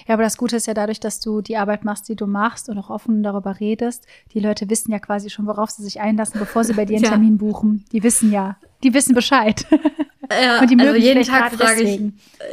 [0.07, 2.69] Ja, aber das Gute ist ja dadurch, dass du die Arbeit machst, die du machst
[2.69, 4.05] und auch offen darüber redest.
[4.33, 7.03] Die Leute wissen ja quasi schon, worauf sie sich einlassen, bevor sie bei dir einen
[7.05, 7.11] ja.
[7.11, 7.85] Termin buchen.
[7.91, 9.65] Die wissen ja, die wissen Bescheid.
[10.29, 12.01] Ja, und die mögen also jeden Tag frage ich,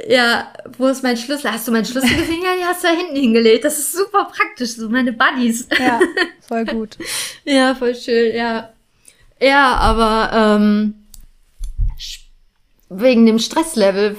[0.08, 1.50] ja, wo ist mein Schlüssel?
[1.50, 2.40] Hast du meinen Schlüssel gesehen?
[2.44, 3.64] Ja, die hast du da hinten hingelegt.
[3.64, 5.66] Das ist super praktisch, so meine Buddies.
[5.76, 5.98] Ja,
[6.46, 6.96] voll gut.
[7.44, 8.70] ja, voll schön, ja.
[9.40, 10.94] Ja, aber ähm,
[12.88, 14.16] wegen dem Stresslevel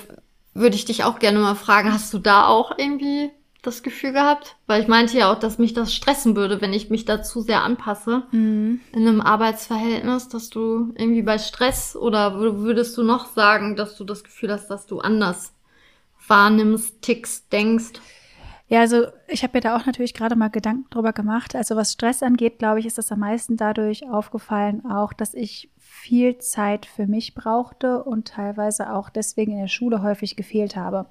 [0.56, 3.30] würde ich dich auch gerne mal fragen, hast du da auch irgendwie
[3.62, 4.56] das Gefühl gehabt?
[4.68, 7.42] Weil ich meinte ja auch, dass mich das stressen würde, wenn ich mich da zu
[7.42, 8.80] sehr anpasse mhm.
[8.94, 14.06] in einem Arbeitsverhältnis, dass du irgendwie bei Stress oder würdest du noch sagen, dass du
[14.06, 15.54] das Gefühl hast, dass du anders
[16.28, 18.00] wahrnimmst, tickst, denkst?
[18.68, 21.56] Ja, also ich habe mir da auch natürlich gerade mal Gedanken drüber gemacht.
[21.56, 25.70] Also was Stress angeht, glaube ich, ist das am meisten dadurch aufgefallen, auch, dass ich
[26.06, 31.08] viel Zeit für mich brauchte und teilweise auch deswegen in der Schule häufig gefehlt habe.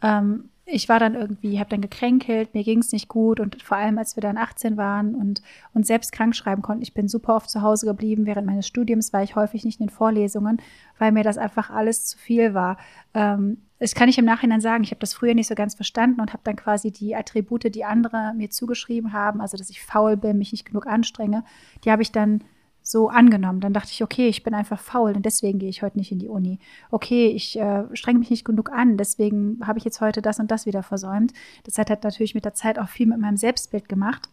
[0.00, 3.78] Ähm, ich war dann irgendwie, habe dann gekränkelt, mir ging es nicht gut und vor
[3.78, 5.42] allem, als wir dann 18 waren und
[5.74, 8.26] uns selbst krank schreiben konnten, ich bin super oft zu Hause geblieben.
[8.26, 10.62] Während meines Studiums war ich häufig nicht in den Vorlesungen,
[10.98, 12.76] weil mir das einfach alles zu viel war.
[13.14, 14.84] Ähm, das kann ich im Nachhinein sagen.
[14.84, 17.84] Ich habe das früher nicht so ganz verstanden und habe dann quasi die Attribute, die
[17.84, 21.44] andere mir zugeschrieben haben, also dass ich faul bin, mich nicht genug anstrenge,
[21.84, 22.44] die habe ich dann
[22.90, 23.60] so angenommen.
[23.60, 26.18] Dann dachte ich, okay, ich bin einfach faul und deswegen gehe ich heute nicht in
[26.18, 26.58] die Uni.
[26.90, 30.50] Okay, ich äh, strenge mich nicht genug an, deswegen habe ich jetzt heute das und
[30.50, 31.32] das wieder versäumt.
[31.64, 34.28] Das hat halt natürlich mit der Zeit auch viel mit meinem Selbstbild gemacht.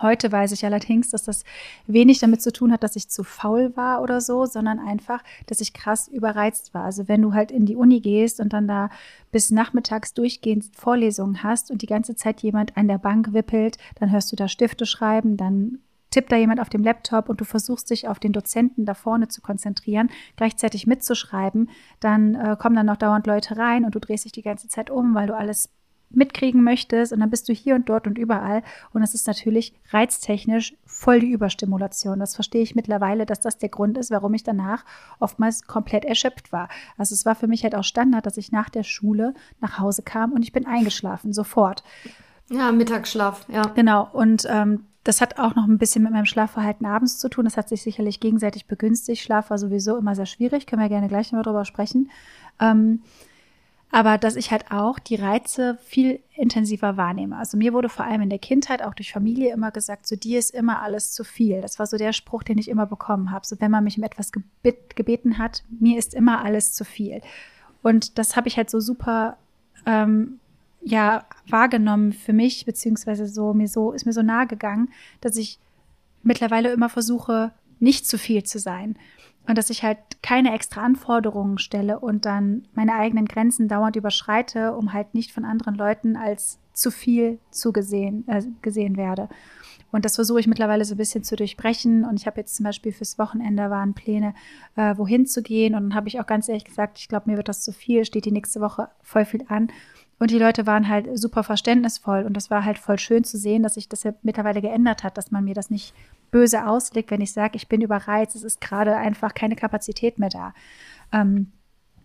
[0.00, 1.44] Heute weiß ich allerdings, dass das
[1.86, 5.60] wenig damit zu tun hat, dass ich zu faul war oder so, sondern einfach, dass
[5.60, 6.84] ich krass überreizt war.
[6.84, 8.90] Also wenn du halt in die Uni gehst und dann da
[9.32, 14.12] bis nachmittags durchgehend Vorlesungen hast und die ganze Zeit jemand an der Bank wippelt, dann
[14.12, 17.90] hörst du da Stifte schreiben, dann tippt da jemand auf dem Laptop und du versuchst
[17.90, 21.70] dich auf den Dozenten da vorne zu konzentrieren, gleichzeitig mitzuschreiben,
[22.00, 24.90] dann äh, kommen dann noch dauernd Leute rein und du drehst dich die ganze Zeit
[24.90, 25.70] um, weil du alles
[26.12, 29.72] mitkriegen möchtest und dann bist du hier und dort und überall und das ist natürlich
[29.90, 32.18] reiztechnisch voll die Überstimulation.
[32.18, 34.84] Das verstehe ich mittlerweile, dass das der Grund ist, warum ich danach
[35.20, 36.68] oftmals komplett erschöpft war.
[36.98, 40.02] Also es war für mich halt auch Standard, dass ich nach der Schule nach Hause
[40.02, 41.84] kam und ich bin eingeschlafen, sofort.
[42.50, 43.62] Ja, Mittagsschlaf, ja.
[43.76, 44.08] Genau.
[44.12, 47.44] Und ähm, das hat auch noch ein bisschen mit meinem Schlafverhalten abends zu tun.
[47.44, 49.20] Das hat sich sicherlich gegenseitig begünstigt.
[49.20, 52.12] Schlaf war sowieso immer sehr schwierig, können wir gerne gleich noch drüber sprechen.
[52.60, 53.02] Ähm,
[53.90, 57.36] aber dass ich halt auch die Reize viel intensiver wahrnehme.
[57.36, 60.38] Also mir wurde vor allem in der Kindheit, auch durch Familie, immer gesagt, so dir
[60.38, 61.60] ist immer alles zu viel.
[61.60, 63.44] Das war so der Spruch, den ich immer bekommen habe.
[63.44, 67.20] So wenn man mich um etwas gebet, gebeten hat, mir ist immer alles zu viel.
[67.82, 69.38] Und das habe ich halt so super
[69.86, 70.38] ähm,
[70.82, 74.90] ja wahrgenommen für mich, beziehungsweise so mir so, ist mir so nahe gegangen,
[75.20, 75.58] dass ich
[76.22, 78.96] mittlerweile immer versuche, nicht zu viel zu sein.
[79.46, 84.76] Und dass ich halt keine extra Anforderungen stelle und dann meine eigenen Grenzen dauernd überschreite,
[84.76, 89.28] um halt nicht von anderen Leuten als zu viel zugesehen äh, gesehen werde.
[89.92, 92.04] Und das versuche ich mittlerweile so ein bisschen zu durchbrechen.
[92.04, 94.34] Und ich habe jetzt zum Beispiel fürs Wochenende waren Pläne,
[94.76, 95.74] äh, wohin zu gehen.
[95.74, 98.04] Und dann habe ich auch ganz ehrlich gesagt, ich glaube, mir wird das zu viel,
[98.04, 99.68] steht die nächste Woche voll viel an.
[100.20, 103.62] Und die Leute waren halt super verständnisvoll und das war halt voll schön zu sehen,
[103.62, 105.94] dass sich das ja mittlerweile geändert hat, dass man mir das nicht
[106.30, 110.28] böse auslegt, wenn ich sage, ich bin überreizt, es ist gerade einfach keine Kapazität mehr
[110.28, 110.52] da.
[111.10, 111.50] Ähm,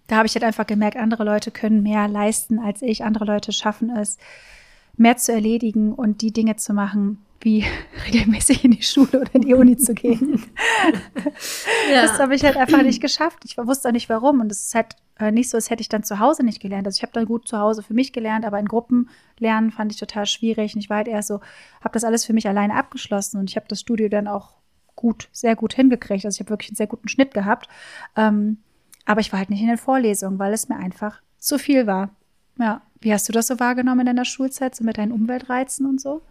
[0.08, 3.52] da habe ich halt einfach gemerkt, andere Leute können mehr leisten als ich, andere Leute
[3.52, 4.18] schaffen es,
[4.96, 7.66] mehr zu erledigen und die Dinge zu machen, wie
[8.08, 10.42] regelmäßig in die Schule oder in die Uni zu gehen.
[11.92, 12.04] ja.
[12.04, 13.40] Das habe ich halt einfach nicht geschafft.
[13.44, 14.40] Ich wusste auch nicht warum.
[14.40, 16.88] Und es ist halt äh, nicht so, als hätte ich dann zu Hause nicht gelernt.
[16.88, 19.92] Also ich habe dann gut zu Hause für mich gelernt, aber in Gruppen lernen fand
[19.92, 20.76] ich total schwierig.
[20.76, 21.40] Und ich war halt eher so,
[21.82, 24.56] habe das alles für mich alleine abgeschlossen und ich habe das Studio dann auch
[24.96, 26.26] gut, sehr gut hingekriegt.
[26.26, 27.68] Also ich habe wirklich einen sehr guten Schnitt gehabt.
[28.16, 28.58] Ähm,
[29.06, 32.10] aber ich war halt nicht in den Vorlesungen, weil es mir einfach zu viel war.
[32.58, 32.82] Ja.
[33.02, 36.24] Wie hast du das so wahrgenommen in deiner Schulzeit, so mit deinen Umweltreizen und so?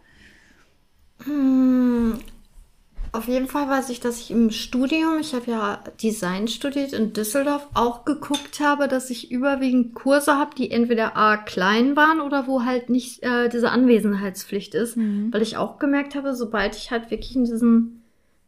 [3.15, 7.13] Auf jeden Fall weiß ich, dass ich im Studium, ich habe ja Design studiert in
[7.13, 12.45] Düsseldorf, auch geguckt habe, dass ich überwiegend Kurse habe, die entweder A klein waren oder
[12.45, 14.97] wo halt nicht äh, diese Anwesenheitspflicht ist.
[14.97, 15.31] Mhm.
[15.31, 18.01] Weil ich auch gemerkt habe, sobald ich halt wirklich in diesem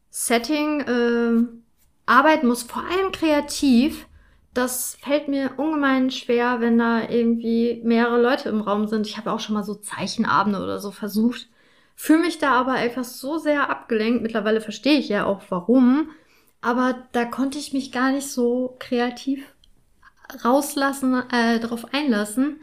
[0.10, 1.48] Setting äh,
[2.06, 4.06] arbeiten muss, vor allem kreativ,
[4.54, 9.08] das fällt mir ungemein schwer, wenn da irgendwie mehrere Leute im Raum sind.
[9.08, 11.48] Ich habe auch schon mal so Zeichenabende oder so versucht
[12.00, 14.22] Fühle mich da aber einfach so sehr abgelenkt.
[14.22, 16.12] Mittlerweile verstehe ich ja auch warum.
[16.62, 19.44] Aber da konnte ich mich gar nicht so kreativ
[20.46, 22.58] rauslassen, äh, darauf einlassen.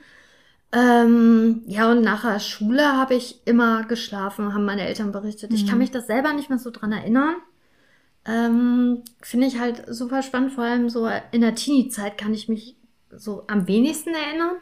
[0.71, 5.51] Ähm, ja, und nach der Schule habe ich immer geschlafen, haben meine Eltern berichtet.
[5.51, 5.57] Mhm.
[5.57, 5.81] Ich kann mhm.
[5.81, 7.35] mich das selber nicht mehr so dran erinnern.
[8.25, 12.77] Ähm, Finde ich halt super spannend, vor allem so in der Teenie-Zeit kann ich mich
[13.11, 14.57] so am wenigsten erinnern.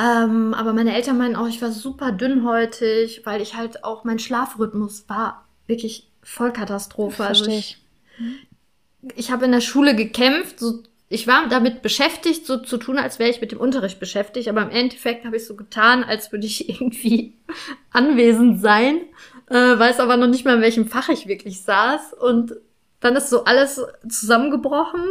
[0.00, 4.18] Ähm, aber meine Eltern meinen auch, ich war super dünnhäutig, weil ich halt auch mein
[4.18, 7.24] Schlafrhythmus war wirklich Vollkatastrophe.
[7.24, 7.78] Also ich,
[9.16, 10.82] ich habe in der Schule gekämpft, so
[11.12, 14.62] ich war damit beschäftigt, so zu tun, als wäre ich mit dem Unterricht beschäftigt, aber
[14.62, 17.34] im Endeffekt habe ich so getan, als würde ich irgendwie
[17.90, 19.00] anwesend sein,
[19.48, 22.14] äh, weiß aber noch nicht mal, in welchem Fach ich wirklich saß.
[22.14, 22.54] Und
[23.00, 25.02] dann ist so alles zusammengebrochen,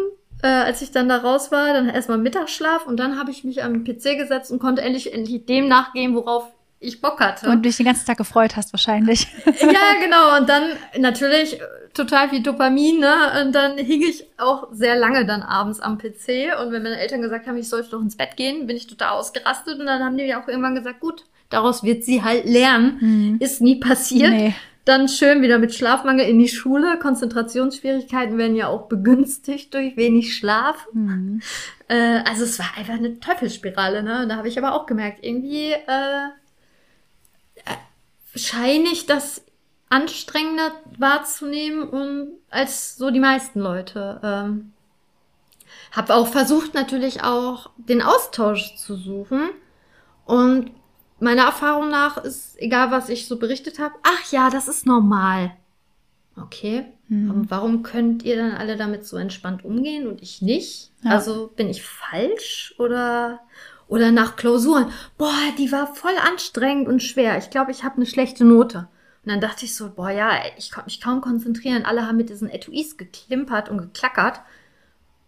[0.41, 1.73] äh, als ich dann da raus war.
[1.73, 5.45] Dann erstmal Mittagsschlaf und dann habe ich mich am PC gesetzt und konnte endlich, endlich
[5.45, 7.49] dem nachgehen, worauf ich Bock hatte.
[7.49, 9.27] Und dich den ganzen Tag gefreut hast wahrscheinlich.
[9.45, 9.53] ja,
[10.01, 10.37] genau.
[10.37, 10.63] Und dann
[10.97, 11.59] natürlich
[11.93, 13.43] total viel Dopamin, ne?
[13.43, 16.57] Und dann hing ich auch sehr lange dann abends am PC.
[16.61, 19.09] Und wenn meine Eltern gesagt haben, ich sollte doch ins Bett gehen, bin ich total
[19.17, 19.79] ausgerastet.
[19.79, 22.97] Und dann haben die auch irgendwann gesagt, gut, daraus wird sie halt lernen.
[23.01, 23.37] Mhm.
[23.39, 24.31] Ist nie passiert.
[24.31, 24.55] Nee.
[24.89, 26.97] Dann schön wieder mit Schlafmangel in die Schule.
[26.97, 30.87] Konzentrationsschwierigkeiten werden ja auch begünstigt durch wenig Schlaf.
[30.91, 31.41] Mhm.
[31.91, 34.27] Äh, also es war einfach eine Teufelsspirale, ne?
[34.27, 36.29] Da habe ich aber auch gemerkt, irgendwie äh,
[38.35, 39.43] scheine ich das
[39.89, 44.19] anstrengender wahrzunehmen und als so die meisten Leute.
[44.23, 44.73] Ähm,
[45.91, 49.49] habe auch versucht natürlich auch den Austausch zu suchen
[50.25, 50.69] und
[51.21, 55.51] meiner Erfahrung nach ist egal was ich so berichtet habe, ach ja, das ist normal.
[56.35, 57.45] Okay, mhm.
[57.49, 60.91] warum könnt ihr dann alle damit so entspannt umgehen und ich nicht?
[61.03, 61.11] Ja.
[61.11, 63.41] Also bin ich falsch oder
[63.87, 64.91] oder nach Klausuren.
[65.17, 67.37] Boah, die war voll anstrengend und schwer.
[67.37, 68.87] Ich glaube, ich habe eine schlechte Note.
[69.25, 71.85] Und dann dachte ich so, boah, ja, ich konnte mich kaum konzentrieren.
[71.85, 74.41] Alle haben mit diesen Etuis geklimpert und geklackert.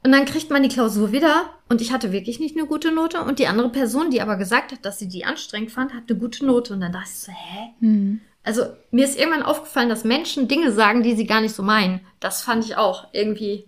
[0.03, 3.21] Und dann kriegt man die Klausur wieder und ich hatte wirklich nicht eine gute Note.
[3.21, 6.17] Und die andere Person, die aber gesagt hat, dass sie die anstrengend fand, hat eine
[6.17, 6.73] gute Note.
[6.73, 7.69] Und dann dachte ich so, hä?
[7.79, 8.21] Mhm.
[8.43, 12.01] Also mir ist irgendwann aufgefallen, dass Menschen Dinge sagen, die sie gar nicht so meinen.
[12.19, 13.67] Das fand ich auch irgendwie.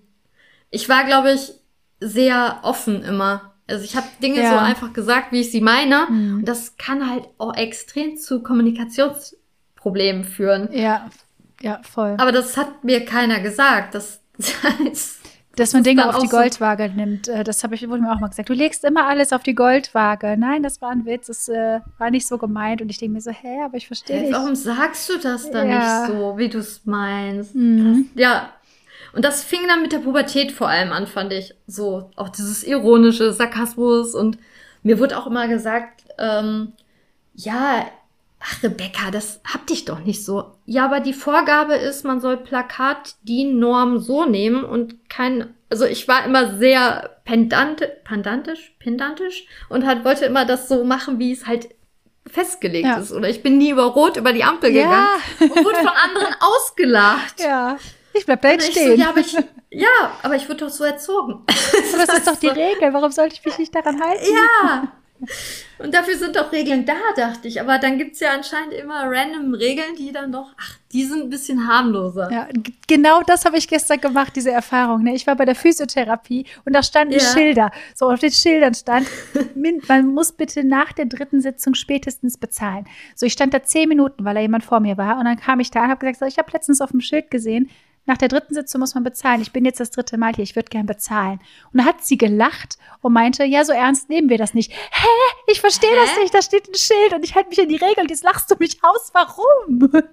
[0.72, 1.54] Ich war, glaube ich,
[2.00, 4.52] sehr offen immer also ich habe Dinge ja.
[4.52, 6.08] so einfach gesagt, wie ich sie meine.
[6.10, 6.40] Mhm.
[6.40, 10.70] Und das kann halt auch extrem zu Kommunikationsproblemen führen.
[10.74, 11.10] Ja,
[11.62, 12.16] ja, voll.
[12.18, 13.96] Aber das hat mir keiner gesagt.
[13.96, 15.20] Das, das
[15.56, 17.28] dass man Dinge auf die Goldwaage so nimmt.
[17.28, 18.50] Äh, das habe ich wurde mir auch mal gesagt.
[18.50, 20.36] Du legst immer alles auf die Goldwaage.
[20.38, 21.28] Nein, das war ein Witz.
[21.28, 22.82] Das äh, war nicht so gemeint.
[22.82, 24.34] Und ich denke mir so, hä, aber ich verstehe nicht.
[24.34, 26.08] Warum sagst du das dann ja.
[26.08, 27.54] nicht so, wie du es meinst?
[27.54, 28.10] Mhm.
[28.14, 28.50] Das, ja,
[29.14, 31.54] und das fing dann mit der Pubertät vor allem an, fand ich.
[31.68, 34.16] So, auch dieses ironische Sarkasmus.
[34.16, 34.40] Und
[34.82, 36.74] mir wurde auch immer gesagt, ähm,
[37.36, 37.86] ja,
[38.44, 40.52] ach Rebecca, das hab dich doch nicht so.
[40.66, 45.86] Ja, aber die Vorgabe ist, man soll Plakat die Norm so nehmen und kein, also
[45.86, 51.32] ich war immer sehr pendant, pendantisch, pendantisch und halt wollte immer das so machen, wie
[51.32, 51.70] es halt
[52.28, 52.98] festgelegt ja.
[52.98, 53.12] ist.
[53.12, 54.84] Oder ich bin nie über Rot über die Ampel ja.
[54.84, 57.40] gegangen und wurde von anderen ausgelacht.
[57.40, 57.78] Ja.
[58.14, 58.92] Ich bleib da jetzt stehen.
[58.92, 59.34] So, ja, aber ich,
[59.72, 61.44] ja, aber ich wurde doch so erzogen.
[61.48, 62.48] das, das ist doch die.
[62.48, 62.94] Regel.
[62.94, 64.26] Warum sollte ich mich nicht daran halten?
[64.34, 64.92] Ja.
[65.80, 67.60] Und dafür sind doch Regeln da, dachte ich.
[67.60, 71.30] Aber dann gibt's ja anscheinend immer random Regeln, die dann doch, ach, die sind ein
[71.30, 72.32] bisschen harmloser.
[72.32, 72.48] Ja,
[72.88, 75.04] genau das habe ich gestern gemacht, diese Erfahrung.
[75.04, 75.16] Ne?
[75.16, 77.20] Ich war bei der Physiotherapie und da standen ja.
[77.20, 77.72] Schilder.
[77.96, 79.08] So, auf den Schildern stand,
[79.56, 82.86] man muss bitte nach der dritten Sitzung spätestens bezahlen.
[83.16, 85.18] So, ich stand da zehn Minuten, weil da jemand vor mir war.
[85.18, 87.32] Und dann kam ich da und habe gesagt, so, ich habe letztens auf dem Schild
[87.32, 87.70] gesehen,
[88.06, 89.42] nach der dritten Sitzung muss man bezahlen.
[89.42, 91.40] Ich bin jetzt das dritte Mal hier, ich würde gern bezahlen.
[91.72, 94.72] Und da hat sie gelacht und meinte, ja, so ernst nehmen wir das nicht.
[94.72, 95.08] Hä?
[95.48, 98.02] Ich verstehe das nicht, da steht ein Schild und ich halte mich an die Regel
[98.02, 99.12] und jetzt lachst du mich aus.
[99.14, 99.92] Warum?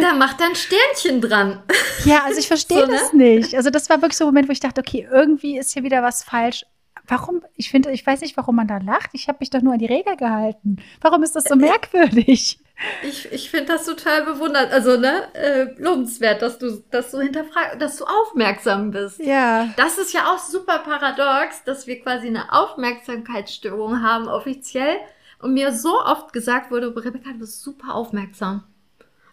[0.00, 1.62] Da macht ein Sternchen dran.
[2.04, 2.92] Ja, also ich verstehe so, ne?
[2.92, 3.54] das nicht.
[3.54, 6.02] Also das war wirklich so ein Moment, wo ich dachte, okay, irgendwie ist hier wieder
[6.02, 6.64] was falsch.
[7.06, 7.42] Warum?
[7.54, 9.10] Ich finde, ich weiß nicht, warum man da lacht.
[9.12, 10.76] Ich habe mich doch nur an die Regel gehalten.
[11.00, 12.60] Warum ist das so merkwürdig?
[13.02, 17.82] Ich, ich finde das total bewundert, also ne, äh, lobenswert, dass du, dass du hinterfragst,
[17.82, 19.18] dass du aufmerksam bist.
[19.18, 19.68] Ja.
[19.76, 24.96] Das ist ja auch super paradox, dass wir quasi eine Aufmerksamkeitsstörung haben, offiziell.
[25.40, 28.64] Und mir so oft gesagt wurde, Rebecca, du bist super aufmerksam.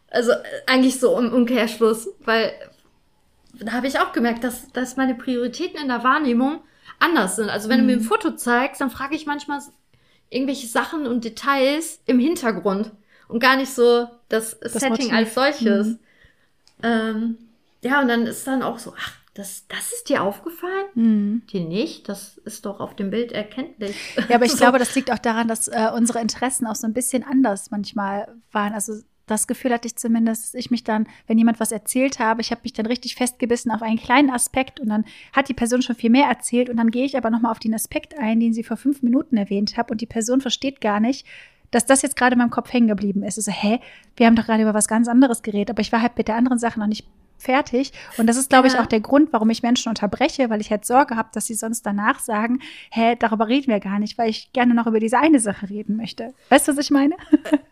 [0.09, 2.51] Also äh, eigentlich so im Umkehrschluss, weil
[3.53, 6.61] da habe ich auch gemerkt, dass, dass meine Prioritäten in der Wahrnehmung
[6.99, 7.49] anders sind.
[7.49, 7.81] Also wenn mhm.
[7.81, 8.07] du mir ein mhm.
[8.07, 9.59] Foto zeigst, dann frage ich manchmal
[10.29, 12.91] irgendwelche Sachen und Details im Hintergrund
[13.27, 15.13] und gar nicht so das, das Setting Motiv.
[15.13, 15.87] als solches.
[15.87, 15.99] Mhm.
[16.83, 17.37] Ähm,
[17.81, 20.85] ja, und dann ist dann auch so, ach, das, das ist dir aufgefallen?
[20.95, 21.41] Mhm.
[21.51, 22.07] Dir nicht?
[22.07, 23.95] Das ist doch auf dem Bild erkenntlich.
[24.29, 24.57] Ja, aber ich so.
[24.59, 28.33] glaube, das liegt auch daran, dass äh, unsere Interessen auch so ein bisschen anders manchmal
[28.51, 28.73] waren.
[28.73, 28.93] Also
[29.27, 32.51] das Gefühl hatte ich zumindest, dass ich mich dann, wenn jemand was erzählt habe, ich
[32.51, 35.95] habe mich dann richtig festgebissen auf einen kleinen Aspekt und dann hat die Person schon
[35.95, 38.63] viel mehr erzählt und dann gehe ich aber nochmal auf den Aspekt ein, den sie
[38.63, 41.25] vor fünf Minuten erwähnt hat und die Person versteht gar nicht,
[41.75, 43.37] dass das jetzt gerade in meinem Kopf hängen geblieben ist.
[43.37, 43.81] Also, hä,
[44.15, 46.37] wir haben doch gerade über was ganz anderes geredet, aber ich war halt mit der
[46.37, 47.05] anderen Sache noch nicht
[47.37, 47.91] fertig.
[48.17, 50.85] Und das ist, glaube ich, auch der Grund, warum ich Menschen unterbreche, weil ich halt
[50.85, 52.59] Sorge habe, dass sie sonst danach sagen,
[52.91, 55.97] hä, darüber reden wir gar nicht, weil ich gerne noch über diese eine Sache reden
[55.97, 56.33] möchte.
[56.47, 57.15] Weißt du, was ich meine?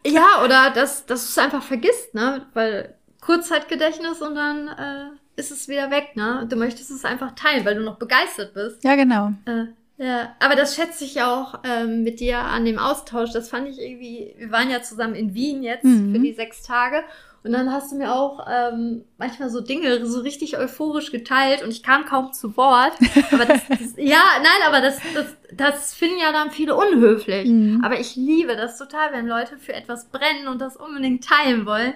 [0.05, 2.45] Ja, oder dass, dass du es einfach vergisst, ne?
[2.53, 6.45] Weil Kurzzeitgedächtnis und dann äh, ist es wieder weg, ne?
[6.49, 8.83] Du möchtest es einfach teilen, weil du noch begeistert bist.
[8.83, 9.31] Ja, genau.
[9.45, 9.67] Äh,
[9.97, 13.31] ja, aber das schätze ich auch ähm, mit dir an dem Austausch.
[13.31, 16.13] Das fand ich irgendwie, wir waren ja zusammen in Wien jetzt mhm.
[16.13, 17.03] für die sechs Tage.
[17.43, 21.71] Und dann hast du mir auch ähm, manchmal so Dinge so richtig euphorisch geteilt und
[21.71, 22.93] ich kam kaum zu Wort.
[23.31, 27.49] Aber das, das ja, nein, aber das, das, das finden ja dann viele unhöflich.
[27.49, 27.83] Mhm.
[27.83, 31.93] Aber ich liebe das total, wenn Leute für etwas brennen und das unbedingt teilen wollen.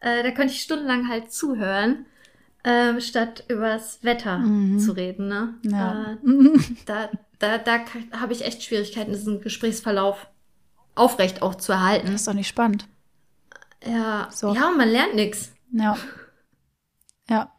[0.00, 2.04] Äh, da könnte ich stundenlang halt zuhören,
[2.62, 4.78] äh, statt übers Wetter mhm.
[4.78, 5.28] zu reden.
[5.28, 5.54] Ne?
[5.62, 6.12] Ja.
[6.12, 7.08] Äh, da
[7.40, 7.80] da, da
[8.12, 10.28] habe ich echt Schwierigkeiten, diesen Gesprächsverlauf
[10.94, 12.06] aufrecht auch zu erhalten.
[12.06, 12.86] Das ist doch nicht spannend.
[13.84, 14.54] Ja, so.
[14.54, 15.52] ja, man lernt nichts.
[15.72, 15.96] Ja.
[17.28, 17.52] Ja.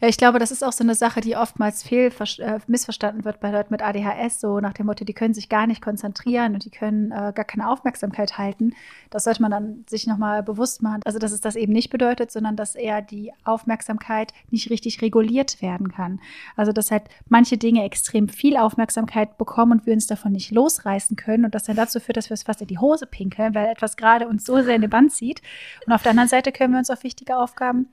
[0.00, 3.40] Ja, ich glaube, das ist auch so eine Sache, die oftmals fehl äh, missverstanden wird
[3.40, 6.64] bei Leuten mit ADHS, so nach dem Motto, die können sich gar nicht konzentrieren und
[6.64, 8.74] die können äh, gar keine Aufmerksamkeit halten.
[9.10, 11.02] Das sollte man dann sich nochmal bewusst machen.
[11.04, 15.60] Also, dass es das eben nicht bedeutet, sondern dass eher die Aufmerksamkeit nicht richtig reguliert
[15.60, 16.20] werden kann.
[16.56, 21.16] Also, dass halt manche Dinge extrem viel Aufmerksamkeit bekommen und wir uns davon nicht losreißen
[21.16, 23.66] können und das dann dazu führt, dass wir es fast in die Hose pinkeln, weil
[23.66, 25.42] etwas gerade uns so sehr in die Band zieht.
[25.86, 27.88] Und auf der anderen Seite können wir uns auf wichtige Aufgaben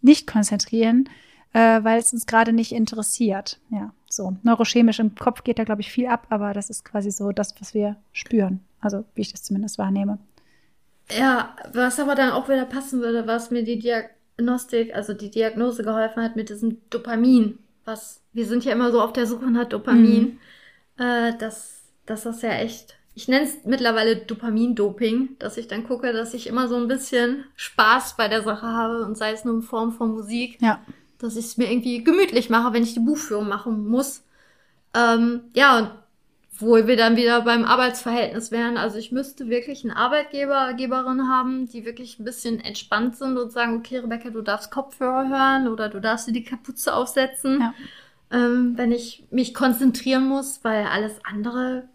[0.00, 1.08] nicht konzentrieren,
[1.52, 3.58] äh, weil es uns gerade nicht interessiert.
[3.70, 7.10] Ja, so neurochemisch im Kopf geht da, glaube ich, viel ab, aber das ist quasi
[7.10, 8.60] so das, was wir spüren.
[8.80, 10.18] Also, wie ich das zumindest wahrnehme.
[11.10, 15.82] Ja, was aber dann auch wieder passen würde, was mir die Diagnostik, also die Diagnose
[15.82, 17.58] geholfen hat mit diesem Dopamin.
[17.84, 20.38] Was, wir sind ja immer so auf der Suche nach Dopamin.
[20.98, 21.04] Mhm.
[21.04, 26.12] Äh, dass, dass das ja echt ich nenne es mittlerweile Dopamin-Doping, dass ich dann gucke,
[26.12, 29.54] dass ich immer so ein bisschen Spaß bei der Sache habe und sei es nur
[29.54, 30.60] in Form von Musik.
[30.60, 30.80] Ja.
[31.18, 34.22] Dass ich es mir irgendwie gemütlich mache, wenn ich die Buchführung machen muss.
[34.94, 35.90] Ähm, ja, und
[36.58, 38.76] wo wir dann wieder beim Arbeitsverhältnis wären.
[38.76, 43.50] Also ich müsste wirklich einen Arbeitgeber, Geberin haben, die wirklich ein bisschen entspannt sind und
[43.50, 47.74] sagen, okay, Rebecca, du darfst Kopfhörer hören oder du darfst dir die Kapuze aufsetzen, ja.
[48.30, 51.88] ähm, wenn ich mich konzentrieren muss, weil alles andere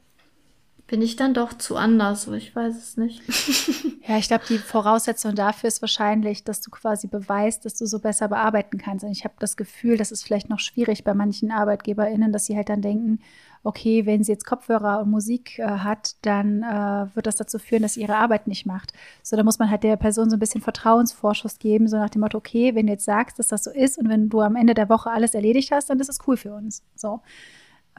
[0.92, 3.22] bin ich dann doch zu anders, ich weiß es nicht.
[4.08, 8.00] ja, ich glaube, die Voraussetzung dafür ist wahrscheinlich, dass du quasi beweist, dass du so
[8.00, 9.06] besser bearbeiten kannst.
[9.06, 12.58] Und ich habe das Gefühl, das ist vielleicht noch schwierig bei manchen ArbeitgeberInnen, dass sie
[12.58, 13.20] halt dann denken,
[13.64, 17.84] okay, wenn sie jetzt Kopfhörer und Musik äh, hat, dann äh, wird das dazu führen,
[17.84, 18.92] dass sie ihre Arbeit nicht macht.
[19.24, 22.20] So, da muss man halt der Person so ein bisschen Vertrauensvorschuss geben, so nach dem
[22.20, 24.74] Motto, okay, wenn du jetzt sagst, dass das so ist und wenn du am Ende
[24.74, 26.84] der Woche alles erledigt hast, dann ist es cool für uns.
[26.98, 27.22] So.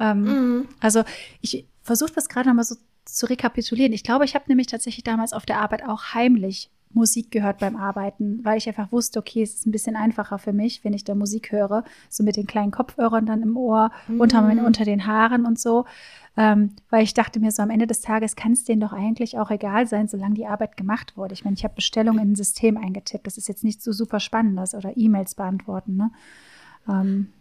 [0.03, 0.69] Ähm, mhm.
[0.81, 1.05] Also
[1.41, 2.75] ich versuche das gerade nochmal so
[3.05, 3.93] zu rekapitulieren.
[3.93, 7.77] Ich glaube, ich habe nämlich tatsächlich damals auf der Arbeit auch heimlich Musik gehört beim
[7.77, 11.05] Arbeiten, weil ich einfach wusste, okay, es ist ein bisschen einfacher für mich, wenn ich
[11.05, 14.21] da Musik höre, so mit den kleinen Kopfhörern dann im Ohr, mhm.
[14.21, 15.87] unter, unter den Haaren und so.
[16.37, 19.39] Ähm, weil ich dachte mir so, am Ende des Tages kann es denen doch eigentlich
[19.39, 21.35] auch egal sein, solange die Arbeit gemacht wurde.
[21.35, 23.27] Ich meine, ich habe Bestellungen in ein System eingetippt.
[23.27, 25.97] Das ist jetzt nicht so super spannendes oder E-Mails beantworten.
[25.97, 26.11] Ne?
[26.89, 27.33] Ähm,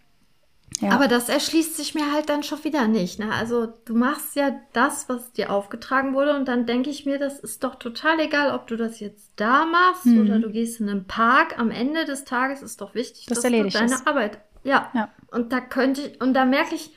[0.79, 0.91] ja.
[0.91, 3.19] Aber das erschließt sich mir halt dann schon wieder nicht.
[3.19, 3.31] Ne?
[3.31, 7.39] Also du machst ja das, was dir aufgetragen wurde und dann denke ich mir, das
[7.39, 10.21] ist doch total egal, ob du das jetzt da machst mhm.
[10.21, 11.59] oder du gehst in einen Park.
[11.59, 14.07] Am Ende des Tages ist doch wichtig, das dass du deine ist.
[14.07, 14.39] Arbeit.
[14.63, 14.89] Ja.
[14.93, 15.09] ja.
[15.29, 16.91] Und da könnte ich, und da merke ich,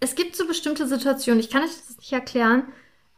[0.00, 2.64] es gibt so bestimmte Situationen, ich kann euch das nicht erklären,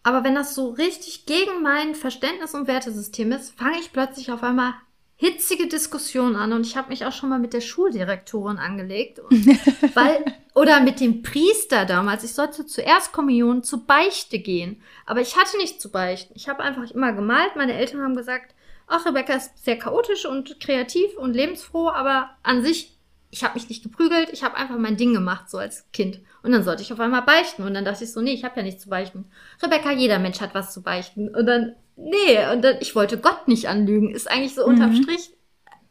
[0.05, 4.43] aber wenn das so richtig gegen mein Verständnis und Wertesystem ist, fange ich plötzlich auf
[4.43, 4.74] einmal
[5.20, 9.20] hitzige Diskussion an und ich habe mich auch schon mal mit der Schuldirektorin angelegt,
[9.94, 12.22] weil oder mit dem Priester damals.
[12.22, 16.32] Ich sollte zuerst Kommunion zur Beichte gehen, aber ich hatte nicht zu beichten.
[16.36, 17.56] Ich habe einfach immer gemalt.
[17.56, 18.54] Meine Eltern haben gesagt,
[18.86, 22.98] ach Rebecca ist sehr chaotisch und kreativ und lebensfroh, aber an sich
[23.30, 26.20] ich habe mich nicht geprügelt, ich habe einfach mein Ding gemacht, so als Kind.
[26.42, 27.62] Und dann sollte ich auf einmal beichten.
[27.62, 29.26] Und dann dachte ich so, nee, ich habe ja nichts zu beichten.
[29.62, 31.34] Rebecca, jeder Mensch hat was zu beichten.
[31.34, 34.11] Und dann, nee, und dann, ich wollte Gott nicht anlügen.
[34.11, 35.03] Ist eigentlich so unterm mhm.
[35.03, 35.30] Strich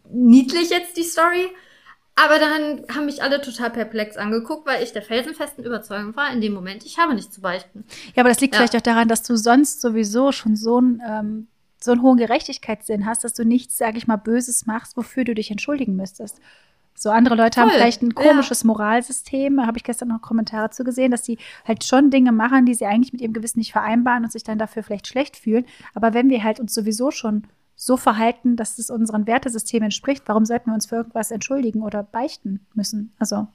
[0.10, 1.50] niedlich jetzt die Story.
[2.16, 6.42] Aber dann haben mich alle total perplex angeguckt, weil ich der felsenfesten Überzeugung war, in
[6.42, 7.86] dem Moment, ich habe nichts zu beichten.
[8.16, 8.60] Ja, aber das liegt ja.
[8.60, 11.48] vielleicht auch daran, dass du sonst sowieso schon so ein ähm,
[11.80, 15.36] so einen hohen Gerechtigkeitssinn hast, dass du nichts, sag ich mal, Böses machst, wofür du
[15.36, 16.40] dich entschuldigen müsstest.
[17.00, 17.70] So andere Leute Voll.
[17.70, 18.68] haben vielleicht ein komisches ja.
[18.68, 22.66] Moralsystem, da habe ich gestern noch Kommentare zu gesehen, dass sie halt schon Dinge machen,
[22.66, 25.66] die sie eigentlich mit ihrem Gewissen nicht vereinbaren und sich dann dafür vielleicht schlecht fühlen.
[25.94, 27.44] Aber wenn wir halt uns sowieso schon
[27.76, 32.02] so verhalten, dass es unseren Wertesystemen entspricht, warum sollten wir uns für irgendwas entschuldigen oder
[32.02, 33.14] beichten müssen?
[33.20, 33.48] Also.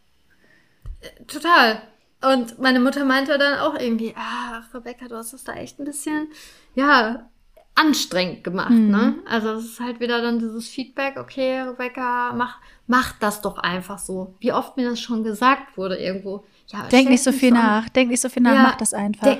[1.26, 1.82] Total.
[2.22, 5.84] Und meine Mutter meinte dann auch irgendwie, ach, Rebecca, du hast es da echt ein
[5.84, 6.28] bisschen,
[6.76, 7.28] ja,
[7.74, 8.90] anstrengend gemacht, mhm.
[8.90, 9.14] ne?
[9.26, 13.98] Also es ist halt wieder dann dieses Feedback, okay, Rebecca, mach, mach das doch einfach
[13.98, 14.34] so.
[14.40, 16.44] Wie oft mir das schon gesagt wurde irgendwo.
[16.68, 18.94] Ja, denk nicht so viel so nach, denk nicht so viel nach, ja, mach das
[18.94, 19.36] einfach.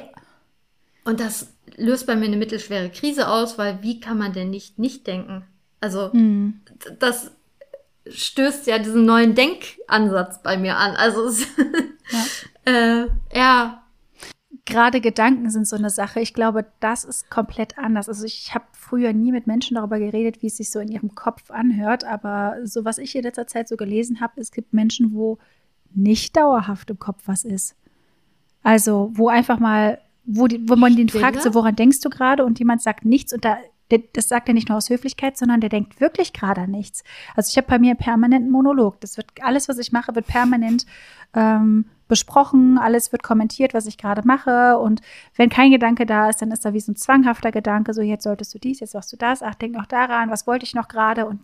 [1.04, 4.78] Und das löst bei mir eine mittelschwere Krise aus, weil wie kann man denn nicht
[4.78, 5.44] nicht denken?
[5.80, 6.60] Also mhm.
[6.98, 7.32] das
[8.08, 10.96] stößt ja diesen neuen Denkansatz bei mir an.
[10.96, 11.46] Also es,
[12.66, 12.72] ja.
[12.72, 13.81] äh, ja,
[14.64, 16.20] gerade Gedanken sind so eine Sache.
[16.20, 18.08] Ich glaube, das ist komplett anders.
[18.08, 21.14] Also ich habe früher nie mit Menschen darüber geredet, wie es sich so in ihrem
[21.14, 22.04] Kopf anhört.
[22.04, 25.38] Aber so was ich in letzter Zeit so gelesen habe, es gibt Menschen, wo
[25.94, 27.74] nicht dauerhaft im Kopf was ist.
[28.62, 32.44] Also wo einfach mal, wo, die, wo man den fragt, so woran denkst du gerade?
[32.44, 33.58] Und jemand sagt nichts und da
[34.14, 37.04] das sagt er nicht nur aus Höflichkeit, sondern der denkt wirklich gerade an nichts.
[37.36, 38.98] Also ich habe bei mir permanent einen Monolog.
[39.00, 40.86] Das wird alles, was ich mache, wird permanent
[41.34, 44.76] ähm, besprochen, alles wird kommentiert, was ich gerade mache.
[44.76, 45.00] Und
[45.34, 48.24] wenn kein Gedanke da ist, dann ist da wie so ein zwanghafter Gedanke, so jetzt
[48.24, 50.88] solltest du dies, jetzt machst du das, ach, denk noch daran, was wollte ich noch
[50.88, 51.24] gerade?
[51.24, 51.40] Und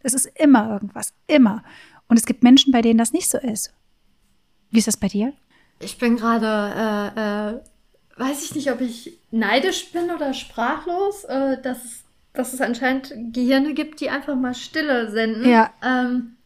[0.00, 1.62] es ist immer irgendwas, immer.
[2.08, 3.72] Und es gibt Menschen, bei denen das nicht so ist.
[4.72, 5.34] Wie ist das bei dir?
[5.78, 7.60] Ich bin gerade, äh, äh,
[8.16, 13.14] weiß ich nicht, ob ich neidisch bin oder sprachlos, äh, dass, es, dass es anscheinend
[13.32, 15.48] Gehirne gibt, die einfach mal Stille senden.
[15.48, 15.70] Ja.
[15.80, 16.37] Ähm,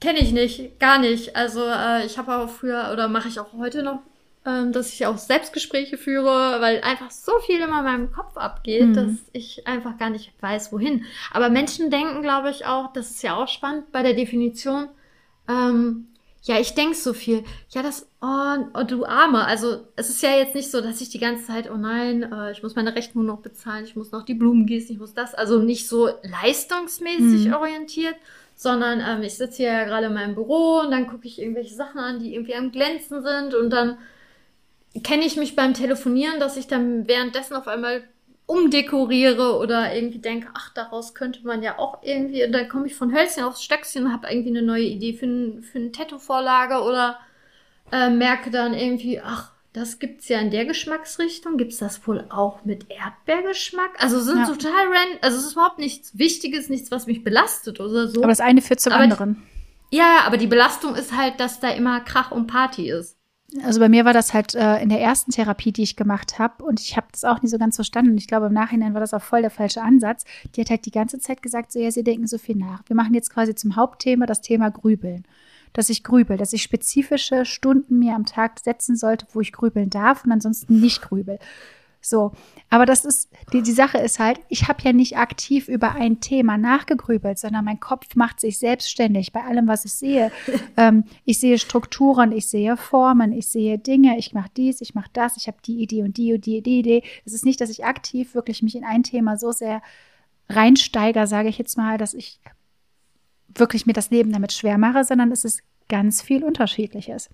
[0.00, 1.36] Kenne ich nicht, gar nicht.
[1.36, 4.00] Also äh, ich habe auch früher oder mache ich auch heute noch,
[4.46, 8.88] ähm, dass ich auch Selbstgespräche führe, weil einfach so viel immer in meinem Kopf abgeht,
[8.88, 8.94] mhm.
[8.94, 11.04] dass ich einfach gar nicht weiß, wohin.
[11.32, 14.88] Aber Menschen denken, glaube ich, auch, das ist ja auch spannend bei der Definition,
[15.48, 16.06] ähm,
[16.42, 17.44] ja, ich denk so viel.
[17.68, 19.44] Ja, das, oh, oh, du Arme.
[19.44, 22.52] Also, es ist ja jetzt nicht so, dass ich die ganze Zeit, oh nein, äh,
[22.52, 25.34] ich muss meine Rechnung noch bezahlen, ich muss noch die Blumen gießen, ich muss das.
[25.34, 27.54] Also nicht so leistungsmäßig mhm.
[27.54, 28.14] orientiert,
[28.60, 31.74] sondern ähm, ich sitze hier ja gerade in meinem Büro und dann gucke ich irgendwelche
[31.74, 33.96] Sachen an, die irgendwie am Glänzen sind und dann
[35.02, 38.02] kenne ich mich beim Telefonieren, dass ich dann währenddessen auf einmal
[38.44, 42.94] umdekoriere oder irgendwie denke, ach, daraus könnte man ja auch irgendwie, und dann komme ich
[42.94, 46.82] von Hölzchen aufs Stöckchen und habe irgendwie eine neue Idee für, ein, für eine Tattoo-Vorlage
[46.82, 47.18] oder
[47.92, 51.56] äh, merke dann irgendwie, ach, das gibt's ja in der Geschmacksrichtung.
[51.56, 54.02] Gibt's das wohl auch mit Erdbeergeschmack?
[54.02, 54.46] Also sind ja.
[54.46, 55.18] total random.
[55.22, 58.20] Also es ist überhaupt nichts Wichtiges, nichts, was mich belastet oder so.
[58.20, 59.42] Aber das eine führt zum aber anderen.
[59.92, 63.16] Die, ja, aber die Belastung ist halt, dass da immer Krach und Party ist.
[63.64, 66.62] Also bei mir war das halt äh, in der ersten Therapie, die ich gemacht habe,
[66.62, 68.16] und ich habe das auch nie so ganz verstanden.
[68.16, 70.24] Ich glaube, im Nachhinein war das auch voll der falsche Ansatz.
[70.54, 72.82] Die hat halt die ganze Zeit gesagt, so ja, sie denken so viel nach.
[72.86, 75.24] Wir machen jetzt quasi zum Hauptthema das Thema Grübeln
[75.72, 79.90] dass ich grübel, dass ich spezifische Stunden mir am Tag setzen sollte, wo ich grübeln
[79.90, 81.38] darf und ansonsten nicht grübel.
[82.02, 82.32] So,
[82.70, 86.20] aber das ist, die, die Sache ist halt, ich habe ja nicht aktiv über ein
[86.20, 90.32] Thema nachgegrübelt, sondern mein Kopf macht sich selbstständig bei allem, was ich sehe.
[90.78, 95.10] ähm, ich sehe Strukturen, ich sehe Formen, ich sehe Dinge, ich mache dies, ich mache
[95.12, 97.02] das, ich habe die Idee und die und die, die Idee.
[97.26, 99.82] Es ist nicht, dass ich aktiv wirklich mich in ein Thema so sehr
[100.48, 102.40] reinsteiger, sage ich jetzt mal, dass ich
[103.54, 107.28] wirklich mir das Leben damit schwer mache, sondern es ist ganz viel Unterschiedliches.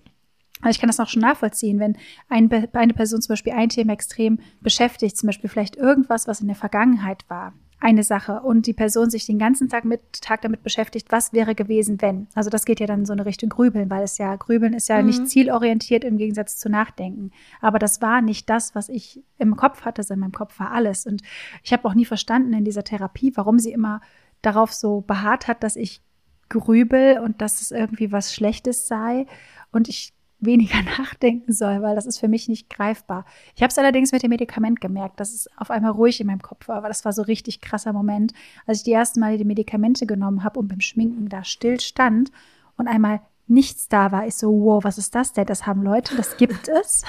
[0.61, 1.97] Also ich kann das auch schon nachvollziehen, wenn
[2.29, 6.47] ein, eine Person zum Beispiel ein Thema extrem beschäftigt, zum Beispiel vielleicht irgendwas, was in
[6.47, 10.63] der Vergangenheit war, eine Sache und die Person sich den ganzen Tag, mit, Tag damit
[10.63, 12.27] beschäftigt, was wäre gewesen, wenn.
[12.33, 14.89] Also das geht ja dann in so eine Richtung Grübeln, weil es ja, Grübeln ist
[14.89, 15.05] ja mhm.
[15.07, 17.29] nicht zielorientiert im Gegensatz zu Nachdenken.
[17.61, 20.71] Aber das war nicht das, was ich im Kopf hatte, sondern in meinem Kopf war
[20.71, 21.05] alles.
[21.05, 21.21] Und
[21.63, 24.01] ich habe auch nie verstanden in dieser Therapie, warum sie immer
[24.41, 26.01] darauf so beharrt hat, dass ich
[26.49, 29.25] grübel und dass es irgendwie was Schlechtes sei
[29.71, 33.25] und ich weniger nachdenken soll, weil das ist für mich nicht greifbar.
[33.55, 36.41] Ich habe es allerdings mit dem Medikament gemerkt, dass es auf einmal ruhig in meinem
[36.41, 38.33] Kopf war, weil das war so richtig krasser Moment,
[38.65, 42.31] als ich die ersten Mal die Medikamente genommen habe und beim Schminken da still stand
[42.77, 44.27] und einmal nichts da war.
[44.27, 45.45] Ich so, wow, was ist das denn?
[45.45, 47.03] Das haben Leute, das gibt es.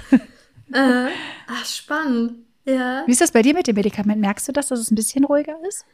[0.73, 1.09] äh,
[1.47, 2.45] ach, spannend.
[2.65, 3.03] Ja.
[3.07, 4.21] Wie ist das bei dir mit dem Medikament?
[4.21, 5.85] Merkst du das, dass es ein bisschen ruhiger ist?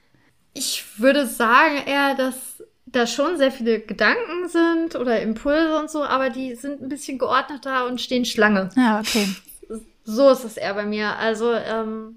[0.53, 2.62] Ich würde sagen eher, dass
[2.95, 7.18] da schon sehr viele Gedanken sind oder Impulse und so, aber die sind ein bisschen
[7.18, 8.70] geordneter und stehen Schlange.
[8.76, 9.28] Ja, okay.
[10.05, 11.16] So ist es eher bei mir.
[11.18, 12.16] Also ähm,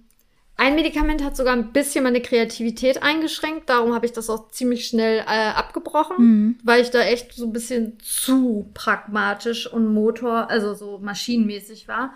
[0.57, 3.69] ein Medikament hat sogar ein bisschen meine Kreativität eingeschränkt.
[3.69, 6.59] Darum habe ich das auch ziemlich schnell äh, abgebrochen, mhm.
[6.63, 12.13] weil ich da echt so ein bisschen zu pragmatisch und Motor, also so maschinenmäßig war.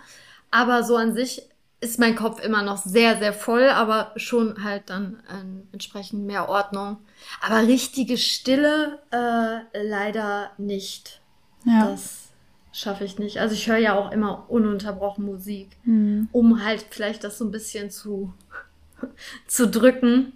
[0.50, 1.42] Aber so an sich
[1.82, 6.48] ist mein Kopf immer noch sehr, sehr voll, aber schon halt dann äh, entsprechend mehr
[6.48, 6.98] Ordnung.
[7.40, 11.20] Aber richtige Stille äh, leider nicht.
[11.64, 11.90] Ja.
[11.90, 12.28] Das
[12.72, 13.38] schaffe ich nicht.
[13.38, 16.28] Also ich höre ja auch immer ununterbrochen Musik, mhm.
[16.30, 18.32] um halt vielleicht das so ein bisschen zu,
[19.48, 20.32] zu drücken,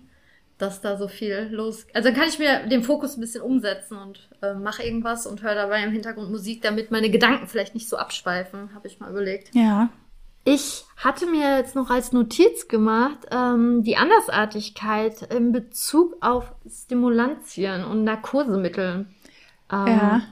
[0.59, 1.87] dass da so viel los.
[1.95, 5.45] Also dann kann ich mir den Fokus ein bisschen umsetzen und äh, mache irgendwas und
[5.45, 9.11] höre dabei im Hintergrund Musik, damit meine Gedanken vielleicht nicht so abschweifen, habe ich mal
[9.11, 9.55] überlegt.
[9.55, 9.91] Ja,
[10.49, 17.85] Ich hatte mir jetzt noch als Notiz gemacht, ähm, die Andersartigkeit in Bezug auf Stimulantien
[17.85, 19.07] und Narkosemittel.
[19.73, 20.23] Ähm, ja.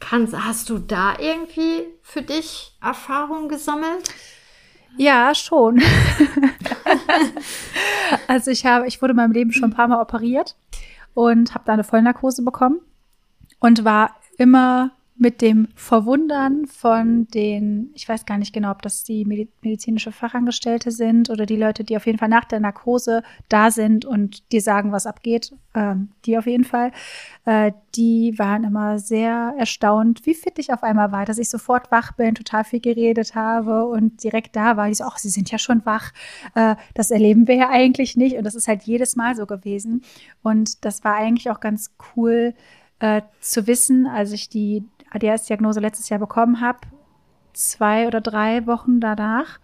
[0.00, 4.08] Kannst, hast du da irgendwie für dich Erfahrungen gesammelt?
[4.96, 5.82] Ja, schon.
[8.28, 10.56] also ich habe, ich wurde in meinem Leben schon ein paar Mal operiert
[11.12, 12.80] und habe da eine Vollnarkose bekommen
[13.60, 19.04] und war immer mit dem Verwundern von den, ich weiß gar nicht genau, ob das
[19.04, 23.70] die medizinische Fachangestellte sind oder die Leute, die auf jeden Fall nach der Narkose da
[23.70, 26.90] sind und dir sagen, was abgeht, ähm, die auf jeden Fall,
[27.44, 31.92] äh, die waren immer sehr erstaunt, wie fit ich auf einmal war, dass ich sofort
[31.92, 34.88] wach bin, total viel geredet habe und direkt da war.
[34.88, 36.10] Die so, ach, Sie sind ja schon wach.
[36.56, 40.02] Äh, das erleben wir ja eigentlich nicht und das ist halt jedes Mal so gewesen
[40.42, 42.52] und das war eigentlich auch ganz cool,
[42.98, 44.84] äh, zu wissen, als ich die
[45.14, 46.80] ADHS-Diagnose letztes Jahr bekommen habe,
[47.52, 49.60] zwei oder drei Wochen danach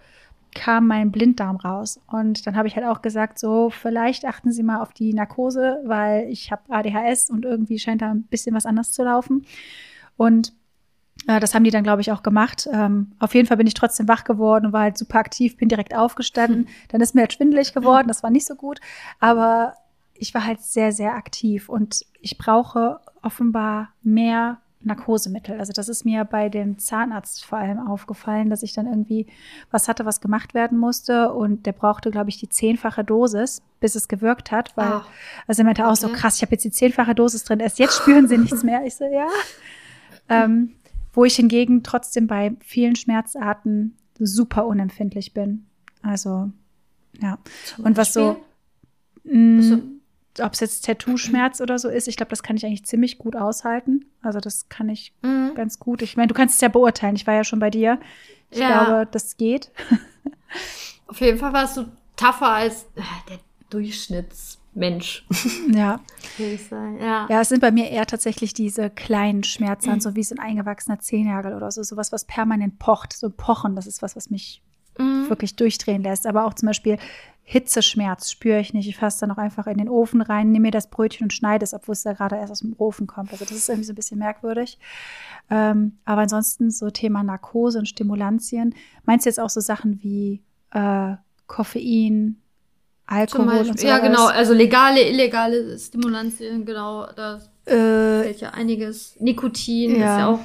[0.54, 2.00] kam mein Blinddarm raus.
[2.08, 5.80] Und dann habe ich halt auch gesagt, so vielleicht achten Sie mal auf die Narkose,
[5.84, 9.44] weil ich habe ADHS und irgendwie scheint da ein bisschen was anders zu laufen.
[10.16, 10.52] Und
[11.26, 12.68] äh, das haben die dann, glaube ich, auch gemacht.
[12.72, 15.68] Ähm, auf jeden Fall bin ich trotzdem wach geworden und war halt super aktiv, bin
[15.68, 16.68] direkt aufgestanden.
[16.88, 18.80] Dann ist mir halt schwindelig geworden, das war nicht so gut.
[19.18, 19.74] Aber
[20.14, 25.58] ich war halt sehr, sehr aktiv und ich brauche offenbar mehr Narkosemittel.
[25.58, 29.26] Also das ist mir bei dem Zahnarzt vor allem aufgefallen, dass ich dann irgendwie
[29.70, 33.94] was hatte, was gemacht werden musste und der brauchte, glaube ich, die zehnfache Dosis, bis
[33.94, 35.02] es gewirkt hat, weil oh.
[35.46, 35.90] also er meinte okay.
[35.90, 38.62] auch so krass, ich habe jetzt die zehnfache Dosis drin, erst jetzt spüren sie nichts
[38.62, 38.84] mehr.
[38.84, 39.26] Ich so ja.
[40.32, 40.76] Ähm,
[41.12, 45.66] wo ich hingegen trotzdem bei vielen Schmerzarten super unempfindlich bin.
[46.02, 46.52] Also
[47.20, 47.38] ja.
[47.64, 48.36] Zum und was Beispiel?
[49.24, 49.82] so mh,
[50.38, 53.34] ob es jetzt Tattoo-Schmerz oder so ist, ich glaube, das kann ich eigentlich ziemlich gut
[53.34, 54.06] aushalten.
[54.22, 55.54] Also das kann ich mhm.
[55.54, 56.02] ganz gut.
[56.02, 57.16] Ich meine, du kannst es ja beurteilen.
[57.16, 57.98] Ich war ja schon bei dir.
[58.50, 58.84] Ich ja.
[58.84, 59.70] glaube, das geht.
[61.06, 63.38] Auf jeden Fall warst du tougher als äh, der
[63.70, 65.26] Durchschnittsmensch.
[65.72, 66.00] Ja.
[66.38, 67.26] ja.
[67.28, 70.00] Ja, es sind bei mir eher tatsächlich diese kleinen Schmerzen, mhm.
[70.00, 71.82] so wie so ein eingewachsener Zehennagel oder so.
[71.82, 73.12] Sowas, was permanent pocht.
[73.12, 74.62] So Pochen, das ist was, was mich
[74.98, 75.28] mhm.
[75.28, 76.26] wirklich durchdrehen lässt.
[76.26, 76.98] Aber auch zum Beispiel
[77.42, 78.88] Hitzeschmerz spüre ich nicht.
[78.88, 81.64] Ich fasse dann auch einfach in den Ofen rein, nehme mir das Brötchen und schneide
[81.64, 83.32] es, obwohl es da gerade erst aus dem Ofen kommt.
[83.32, 84.78] Also das ist irgendwie so ein bisschen merkwürdig.
[85.50, 88.74] Ähm, aber ansonsten so Thema Narkose und Stimulantien.
[89.04, 91.16] Meinst du jetzt auch so Sachen wie äh,
[91.46, 92.40] Koffein,
[93.06, 93.86] Alkohol und so?
[93.86, 94.26] Ja, genau.
[94.26, 97.08] Also legale, illegale Stimulantien, genau.
[97.16, 99.16] Da äh, fällt ja einiges.
[99.18, 99.96] Nikotin ja.
[99.96, 100.40] ist ja auch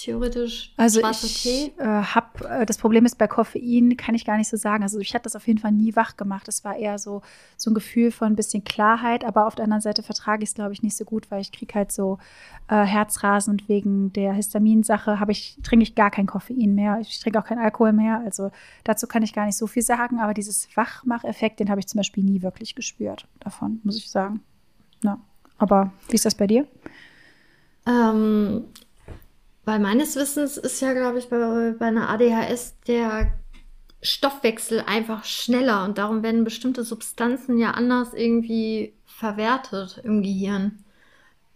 [0.00, 1.72] theoretisch also ich Tee?
[1.78, 4.82] Äh, hab, äh, das Problem ist bei Koffein kann ich gar nicht so sagen.
[4.82, 6.48] Also ich hatte das auf jeden Fall nie wach gemacht.
[6.48, 7.22] Es war eher so
[7.56, 10.54] so ein Gefühl von ein bisschen Klarheit, aber auf der anderen Seite vertrage ich es
[10.54, 12.18] glaube ich nicht so gut, weil ich kriege halt so
[12.68, 16.98] äh, Herzrasen und wegen der Histaminsache habe ich trinke ich gar kein Koffein mehr.
[17.00, 18.22] Ich trinke auch keinen Alkohol mehr.
[18.24, 18.50] Also
[18.84, 20.18] dazu kann ich gar nicht so viel sagen.
[20.20, 24.40] Aber dieses Wachmacheffekt, den habe ich zum Beispiel nie wirklich gespürt davon, muss ich sagen.
[25.04, 25.18] Ja.
[25.58, 26.66] Aber wie ist das bei dir?
[27.86, 28.64] Ähm,
[29.70, 33.32] weil meines Wissens ist ja, glaube ich, bei, bei einer ADHS der
[34.02, 40.80] Stoffwechsel einfach schneller und darum werden bestimmte Substanzen ja anders irgendwie verwertet im Gehirn.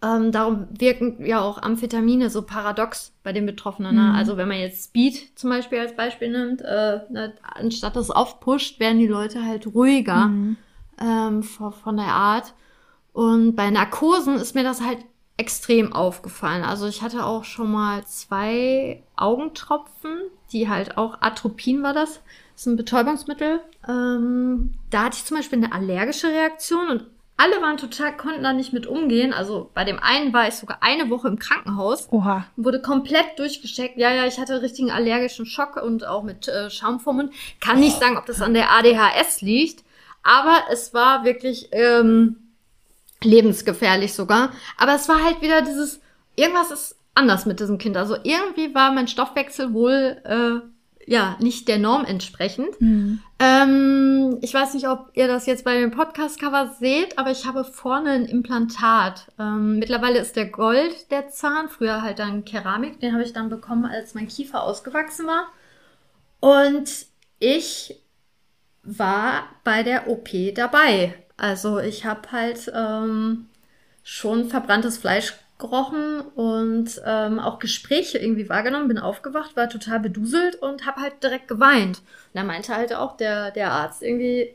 [0.01, 3.93] Ähm, darum wirken ja auch Amphetamine so paradox bei den Betroffenen.
[3.93, 4.03] Ne?
[4.03, 4.15] Mhm.
[4.15, 8.79] Also wenn man jetzt Speed zum Beispiel als Beispiel nimmt, äh, ne, anstatt das aufpusht,
[8.79, 10.55] werden die Leute halt ruhiger mhm.
[11.01, 12.53] ähm, von, von der Art.
[13.11, 14.99] Und bei Narkosen ist mir das halt
[15.37, 16.63] extrem aufgefallen.
[16.63, 20.21] Also ich hatte auch schon mal zwei Augentropfen,
[20.51, 22.21] die halt auch Atropin war das.
[22.53, 23.59] Das ist ein Betäubungsmittel.
[23.87, 27.05] Ähm, da hatte ich zum Beispiel eine allergische Reaktion und
[27.37, 29.33] alle waren total, konnten da nicht mit umgehen.
[29.33, 32.07] Also bei dem einen war ich sogar eine Woche im Krankenhaus.
[32.11, 32.45] Oha.
[32.55, 33.97] Wurde komplett durchgesteckt.
[33.97, 37.33] Ja, ja, ich hatte richtigen allergischen Schock und auch mit äh, Schaum vom Mund.
[37.59, 39.83] Kann nicht sagen, ob das an der ADHS liegt.
[40.23, 42.37] Aber es war wirklich ähm,
[43.25, 44.51] lebensgefährlich sogar.
[44.77, 45.99] Aber es war halt wieder dieses,
[46.35, 47.97] irgendwas ist anders mit diesem Kind.
[47.97, 50.59] Also irgendwie war mein Stoffwechsel wohl äh,
[51.07, 52.79] ja nicht der Norm entsprechend.
[52.79, 53.19] Mhm.
[53.39, 57.63] Ähm, ich weiß nicht, ob ihr das jetzt bei dem Podcast-Cover seht, aber ich habe
[57.63, 59.27] vorne ein Implantat.
[59.39, 62.99] Ähm, mittlerweile ist der Gold der Zahn, früher halt dann Keramik.
[62.99, 65.47] Den habe ich dann bekommen, als mein Kiefer ausgewachsen war.
[66.39, 66.89] Und
[67.39, 68.01] ich
[68.83, 71.13] war bei der OP dabei.
[71.37, 73.47] Also ich habe halt ähm,
[74.03, 80.55] schon verbranntes Fleisch gerochen und ähm, auch Gespräche irgendwie wahrgenommen, bin aufgewacht, war total beduselt
[80.61, 81.99] und habe halt direkt geweint.
[81.99, 84.53] Und da meinte halt auch der, der Arzt irgendwie,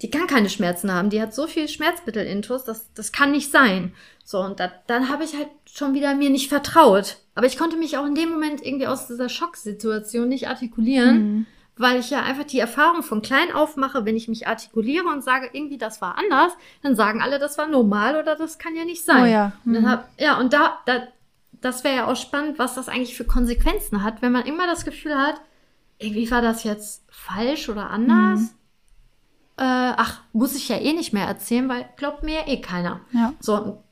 [0.00, 1.10] die kann keine Schmerzen haben.
[1.10, 3.92] Die hat so viel Schmerzmittel-Intus, das, das kann nicht sein.
[4.24, 7.18] So, und da, dann habe ich halt schon wieder mir nicht vertraut.
[7.34, 11.46] Aber ich konnte mich auch in dem Moment irgendwie aus dieser Schocksituation nicht artikulieren, mhm.
[11.82, 15.22] Weil ich ja einfach die Erfahrung von klein auf mache, wenn ich mich artikuliere und
[15.22, 16.52] sage, irgendwie das war anders,
[16.82, 19.22] dann sagen alle, das war normal oder das kann ja nicht sein.
[19.22, 19.52] Oh ja.
[19.64, 19.76] Mhm.
[19.76, 21.08] Und hab, ja, und da, da
[21.60, 24.84] das wäre ja auch spannend, was das eigentlich für Konsequenzen hat, wenn man immer das
[24.84, 25.40] Gefühl hat,
[25.98, 28.40] irgendwie war das jetzt falsch oder anders.
[28.40, 28.48] Mhm.
[29.58, 33.00] Äh, ach, muss ich ja eh nicht mehr erzählen, weil glaubt mir ja eh keiner.
[33.12, 33.32] Ja.
[33.38, 33.82] So,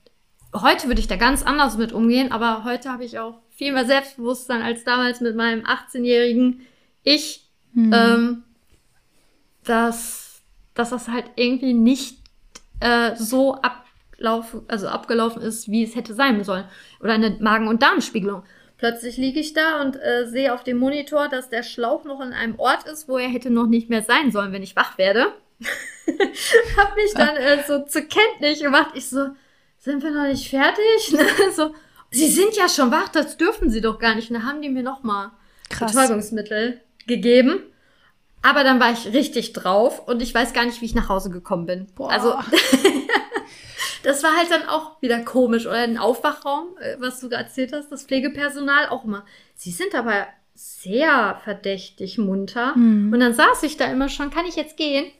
[0.52, 3.84] heute würde ich da ganz anders mit umgehen, aber heute habe ich auch viel mehr
[3.84, 6.62] Selbstbewusstsein als damals mit meinem 18-jährigen
[7.02, 7.92] Ich, mhm.
[7.92, 8.42] ähm,
[9.64, 10.42] dass,
[10.74, 12.18] dass das halt irgendwie nicht
[12.80, 16.64] äh, so ablaufen, also abgelaufen ist, wie es hätte sein sollen.
[17.00, 18.42] Oder eine Magen- und Darmspiegelung.
[18.78, 22.32] Plötzlich liege ich da und äh, sehe auf dem Monitor, dass der Schlauch noch in
[22.32, 25.26] einem Ort ist, wo er hätte noch nicht mehr sein sollen, wenn ich wach werde.
[26.76, 28.92] hab mich dann äh, so zur Kenntnis gemacht.
[28.94, 29.28] Ich so,
[29.78, 31.14] sind wir noch nicht fertig?
[31.54, 31.74] so,
[32.10, 34.30] sie sind ja schon wach, das dürfen sie doch gar nicht.
[34.30, 35.30] Und da haben die mir nochmal
[35.68, 37.60] Betäubungsmittel gegeben.
[38.42, 41.28] Aber dann war ich richtig drauf und ich weiß gar nicht, wie ich nach Hause
[41.28, 41.88] gekommen bin.
[41.94, 42.10] Boah.
[42.10, 42.34] Also,
[44.02, 45.66] das war halt dann auch wieder komisch.
[45.66, 49.26] Oder ein Aufwachraum, äh, was du erzählt hast, das Pflegepersonal auch immer.
[49.54, 52.74] Sie sind aber sehr verdächtig munter.
[52.76, 53.12] Mhm.
[53.12, 55.10] Und dann saß ich da immer schon, kann ich jetzt gehen?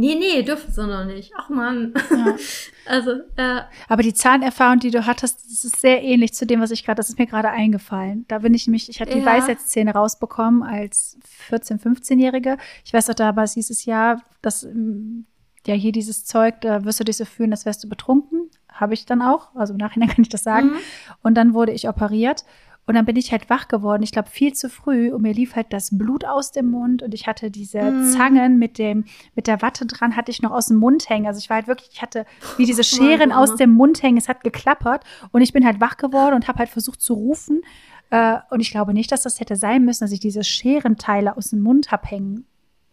[0.00, 1.30] Nee, nee, dürfen sie noch nicht.
[1.36, 1.92] Ach man.
[2.10, 2.34] Ja.
[2.86, 6.70] also, äh, Aber die Zahnerfahrung, die du hattest, das ist sehr ähnlich zu dem, was
[6.70, 8.24] ich gerade, das ist mir gerade eingefallen.
[8.26, 9.26] Da bin ich nämlich, ich hatte die ja.
[9.26, 11.18] Weisheitszähne rausbekommen als
[11.50, 12.56] 14-, 15-Jährige.
[12.82, 15.26] Ich weiß auch damals hieß es ja, dass mm,
[15.66, 18.48] ja hier dieses Zeug, da wirst du dich so fühlen, als wärst du betrunken.
[18.72, 19.54] Habe ich dann auch.
[19.54, 20.68] Also im Nachhinein kann ich das sagen.
[20.68, 20.78] Mhm.
[21.22, 22.46] Und dann wurde ich operiert.
[22.90, 25.54] Und dann bin ich halt wach geworden, ich glaube viel zu früh und mir lief
[25.54, 28.10] halt das Blut aus dem Mund und ich hatte diese mm.
[28.10, 29.04] Zangen mit dem
[29.36, 31.28] mit der Watte dran hatte ich noch aus dem Mund hängen.
[31.28, 32.26] Also ich war halt wirklich, ich hatte
[32.56, 35.98] wie diese Scheren aus dem Mund hängen, es hat geklappert und ich bin halt wach
[35.98, 37.62] geworden und habe halt versucht zu rufen
[38.10, 41.50] äh, und ich glaube nicht, dass das hätte sein müssen, dass ich diese Scherenteile aus
[41.50, 42.44] dem Mund hab hängen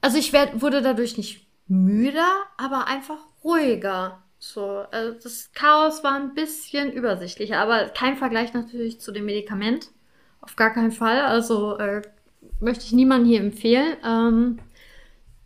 [0.00, 4.22] also ich werd, wurde dadurch nicht müder, aber einfach ruhiger.
[4.38, 9.90] So, also das Chaos war ein bisschen übersichtlicher, aber kein Vergleich natürlich zu dem Medikament.
[10.40, 11.22] Auf gar keinen Fall.
[11.22, 12.02] Also äh,
[12.60, 13.96] möchte ich niemandem hier empfehlen.
[14.04, 14.58] Ähm,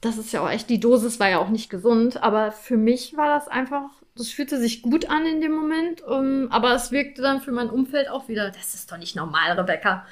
[0.01, 3.17] das ist ja auch echt, die Dosis war ja auch nicht gesund, aber für mich
[3.17, 7.21] war das einfach, das fühlte sich gut an in dem Moment, um, aber es wirkte
[7.21, 10.07] dann für mein Umfeld auch wieder, das ist doch nicht normal, Rebecca,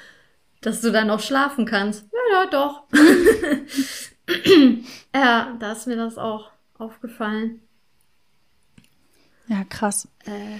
[0.61, 2.05] dass du dann noch schlafen kannst.
[2.11, 2.83] Ja, ja, doch.
[5.15, 7.61] ja, da ist mir das auch aufgefallen.
[9.47, 10.09] Ja, krass.
[10.25, 10.57] Äh,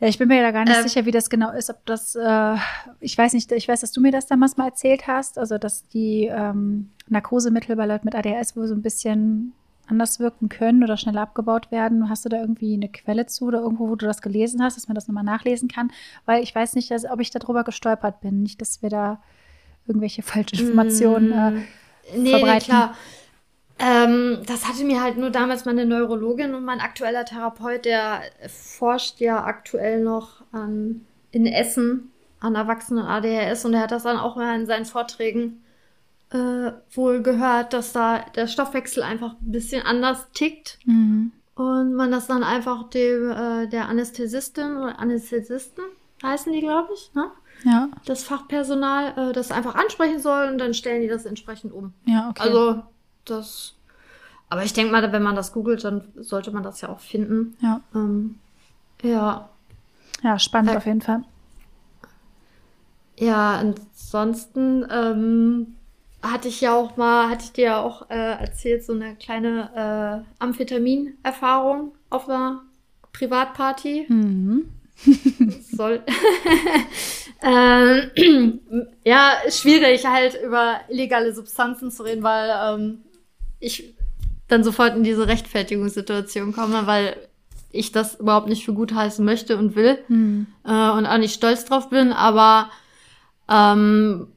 [0.00, 1.68] ja, ich bin mir da gar nicht ähm, sicher, wie das genau ist.
[1.68, 2.56] Ob das, äh,
[3.00, 5.86] ich weiß nicht, ich weiß, dass du mir das damals mal erzählt hast, also dass
[5.88, 9.52] die ähm, Narkosemittel bei Leuten mit ADHS wohl so ein bisschen
[9.86, 12.08] anders wirken können oder schneller abgebaut werden.
[12.08, 14.88] Hast du da irgendwie eine Quelle zu oder irgendwo, wo du das gelesen hast, dass
[14.88, 15.90] man das nochmal nachlesen kann?
[16.24, 18.42] Weil ich weiß nicht, dass, ob ich darüber gestolpert bin.
[18.42, 19.22] Nicht, dass wir da
[19.86, 21.32] irgendwelche falschen Informationen.
[21.32, 21.50] Äh,
[22.16, 22.54] nee, verbreiten.
[22.54, 22.94] Nee, klar.
[23.80, 29.20] Ähm, das hatte mir halt nur damals meine Neurologin und mein aktueller Therapeut, der forscht
[29.20, 32.10] ja aktuell noch an, in Essen
[32.40, 35.62] an Erwachsenen ADHS und er hat das dann auch mal in seinen Vorträgen
[36.30, 41.32] äh, wohl gehört, dass da der Stoffwechsel einfach ein bisschen anders tickt mhm.
[41.54, 45.84] und man das dann einfach dem äh, der Anästhesistin oder Anästhesisten
[46.22, 47.30] heißen die, glaube ich, ne?
[47.64, 47.90] Ja.
[48.06, 51.92] Das Fachpersonal äh, das einfach ansprechen soll und dann stellen die das entsprechend um.
[52.06, 52.42] Ja, okay.
[52.42, 52.82] Also
[53.24, 53.74] das.
[54.48, 57.56] Aber ich denke mal, wenn man das googelt, dann sollte man das ja auch finden.
[57.60, 57.80] Ja.
[57.94, 58.38] Ähm,
[59.02, 59.48] ja.
[60.22, 61.22] Ja, spannend äh, auf jeden Fall.
[63.16, 65.76] Ja, ansonsten ähm,
[66.22, 70.24] hatte ich ja auch mal, hatte ich dir ja auch äh, erzählt, so eine kleine
[70.38, 72.62] äh, Amphetamin-Erfahrung auf einer
[73.12, 74.06] Privatparty.
[74.08, 74.72] Mhm.
[75.72, 76.02] Soll.
[77.42, 78.60] ähm,
[79.04, 83.02] ja, schwierig halt über illegale Substanzen zu reden, weil ähm,
[83.60, 83.94] ich
[84.48, 87.16] dann sofort in diese Rechtfertigungssituation komme, weil
[87.72, 90.46] ich das überhaupt nicht für gut heißen möchte und will mhm.
[90.64, 92.70] äh, und auch nicht stolz drauf bin, aber
[93.48, 94.28] ähm,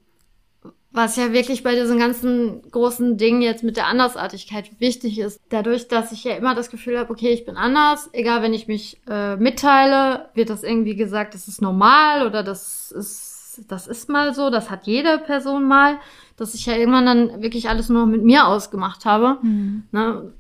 [0.94, 5.88] was ja wirklich bei diesen ganzen großen Dingen jetzt mit der Andersartigkeit wichtig ist, dadurch,
[5.88, 9.02] dass ich ja immer das Gefühl habe, okay, ich bin anders, egal wenn ich mich
[9.10, 14.36] äh, mitteile, wird das irgendwie gesagt, das ist normal oder das ist, das ist mal
[14.36, 15.98] so, das hat jede Person mal,
[16.38, 19.38] dass ich ja irgendwann dann wirklich alles nur mit mir ausgemacht habe.
[19.42, 19.84] Mhm.
[19.92, 20.34] Ne?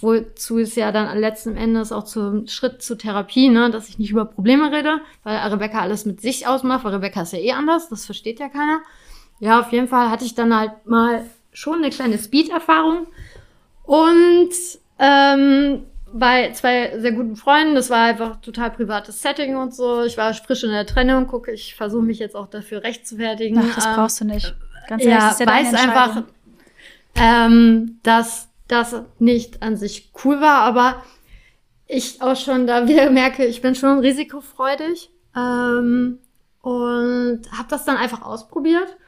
[0.00, 4.10] Wozu es ja dann letzten Endes auch zum Schritt zur Therapie, ne, dass ich nicht
[4.10, 7.88] über Probleme rede, weil Rebecca alles mit sich ausmacht, weil Rebecca ist ja eh anders,
[7.88, 8.80] das versteht ja keiner.
[9.38, 13.06] Ja, auf jeden Fall hatte ich dann halt mal schon eine kleine Speed-Erfahrung.
[13.84, 14.50] Und
[14.98, 20.04] ähm, bei zwei sehr guten Freunden, das war einfach total privates Setting und so.
[20.04, 23.58] Ich war frisch in der Trennung, gucke, ich versuche mich jetzt auch dafür rechtfertigen.
[23.58, 24.54] Ach, das ähm, brauchst du nicht.
[24.90, 26.22] Ganz ehrlich, ja, ja weiß einfach,
[27.14, 31.02] ähm, dass das nicht an sich cool war, aber
[31.86, 36.18] ich auch schon da wieder merke, ich bin schon risikofreudig ähm,
[36.60, 38.98] und habe das dann einfach ausprobiert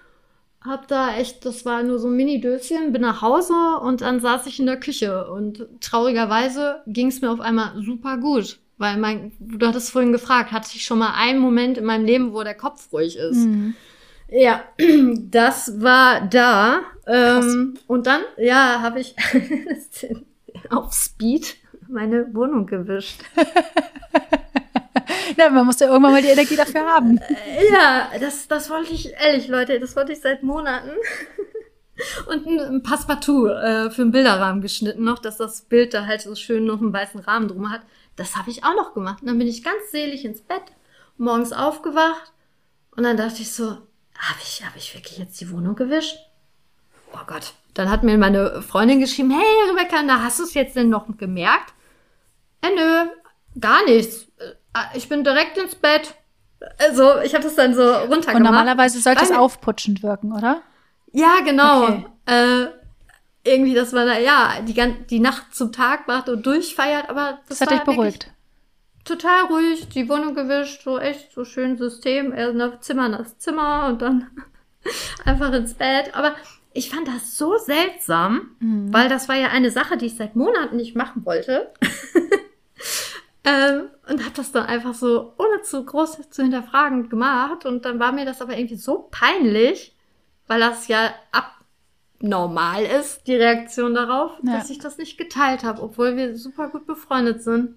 [0.65, 4.47] hab da echt, das war nur so ein Mini-Döschen, bin nach Hause und dann saß
[4.47, 8.59] ich in der Küche und traurigerweise ging es mir auf einmal super gut.
[8.79, 12.33] Weil mein, du hattest vorhin gefragt, hatte ich schon mal einen Moment in meinem Leben,
[12.33, 13.47] wo der Kopf ruhig ist?
[13.47, 13.75] Mhm.
[14.33, 14.65] Ja,
[15.31, 16.81] das war da.
[17.07, 19.15] Ähm, und dann, ja, habe ich
[20.71, 21.57] auf Speed
[21.89, 23.21] meine Wohnung gewischt.
[25.37, 27.19] ja, man muss ja irgendwann mal die Energie dafür haben.
[27.19, 30.91] Äh, ja, das, das wollte ich, ehrlich, Leute, das wollte ich seit Monaten.
[32.27, 36.35] Und ein Passepartout äh, für einen Bilderrahmen geschnitten noch, dass das Bild da halt so
[36.35, 37.83] schön noch einen weißen Rahmen drum hat.
[38.17, 39.21] Das habe ich auch noch gemacht.
[39.21, 40.63] Und dann bin ich ganz selig ins Bett,
[41.19, 42.33] morgens aufgewacht
[42.97, 43.77] und dann dachte ich so,
[44.23, 46.17] habe ich, hab ich wirklich jetzt die Wohnung gewischt?
[47.13, 47.55] Oh Gott.
[47.75, 51.07] Dann hat mir meine Freundin geschrieben, hey Rebecca, na hast du es jetzt denn noch
[51.17, 51.73] gemerkt?
[52.61, 53.11] Äh, nö,
[53.61, 54.27] gar nichts.
[54.73, 56.15] Ah, ich bin direkt ins Bett.
[56.79, 58.37] Also, ich habe das dann so runtergemacht.
[58.37, 60.63] Und normalerweise sollte es aufputschend wirken, oder?
[61.13, 61.83] Ja, genau.
[61.85, 62.07] Okay.
[62.27, 62.67] Äh,
[63.45, 64.75] irgendwie, dass man da, ja, die,
[65.11, 68.32] die Nacht zum Tag macht und durchfeiert, aber das, das hat dich beruhigt.
[69.05, 73.87] Total ruhig, die Wohnung gewischt, so echt so schön System, erst nach Zimmer nach Zimmer
[73.89, 74.31] und dann
[75.25, 76.15] einfach ins Bett.
[76.15, 76.35] Aber
[76.73, 78.93] ich fand das so seltsam, mhm.
[78.93, 81.73] weil das war ja eine Sache, die ich seit Monaten nicht machen wollte.
[83.45, 87.67] Ähm, und habe das dann einfach so, ohne zu groß zu hinterfragen, gemacht.
[87.67, 89.97] Und dann war mir das aber irgendwie so peinlich,
[90.47, 91.13] weil das ja
[92.21, 94.59] abnormal ist, die Reaktion darauf, ja.
[94.59, 97.75] dass ich das nicht geteilt habe, obwohl wir super gut befreundet sind.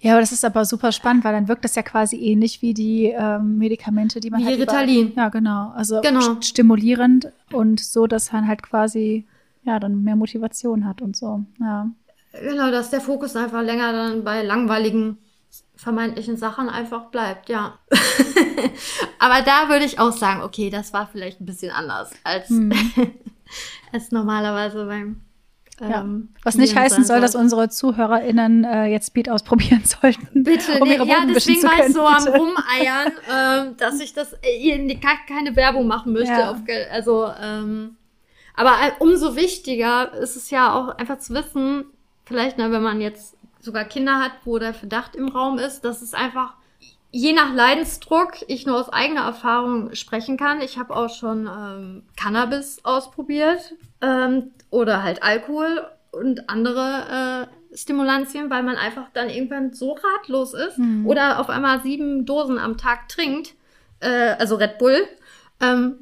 [0.00, 2.72] Ja, aber das ist aber super spannend, weil dann wirkt das ja quasi ähnlich wie
[2.72, 5.12] die ähm, Medikamente, die man wie halt Ritalin.
[5.14, 5.72] ja, genau.
[5.74, 6.40] Also genau.
[6.40, 9.26] stimulierend und so, dass man halt quasi
[9.62, 11.44] ja dann mehr Motivation hat und so.
[11.60, 11.90] Ja.
[12.32, 15.18] Genau, dass der Fokus einfach länger dann bei langweiligen
[15.76, 17.78] vermeintlichen Sachen einfach bleibt, ja.
[19.18, 22.72] Aber da würde ich auch sagen, okay, das war vielleicht ein bisschen anders als, hm.
[23.92, 25.22] als normalerweise beim.
[25.80, 26.02] Ja.
[26.02, 30.44] Ähm, Was nicht heißen soll, dass unsere ZuhörerInnen äh, jetzt Speed ausprobieren sollten.
[30.44, 33.12] Bitte, um nee, ja, deswegen war ich so am Rumeiern,
[33.72, 36.32] äh, dass ich das äh, keine Werbung machen möchte.
[36.32, 36.50] Ja.
[36.50, 36.58] Auf,
[36.92, 37.96] also, ähm,
[38.54, 41.84] aber äh, umso wichtiger ist es ja auch einfach zu wissen,
[42.24, 46.02] vielleicht, ne, wenn man jetzt sogar Kinder hat, wo der Verdacht im Raum ist, dass
[46.02, 46.54] es einfach
[47.12, 50.60] je nach Leidensdruck ich nur aus eigener Erfahrung sprechen kann.
[50.60, 58.50] Ich habe auch schon ähm, Cannabis ausprobiert ähm, oder halt Alkohol und andere äh, Stimulantien,
[58.50, 61.06] weil man einfach dann irgendwann so ratlos ist mhm.
[61.06, 63.54] oder auf einmal sieben Dosen am Tag trinkt,
[64.00, 65.06] äh, also Red Bull,
[65.60, 65.96] ähm,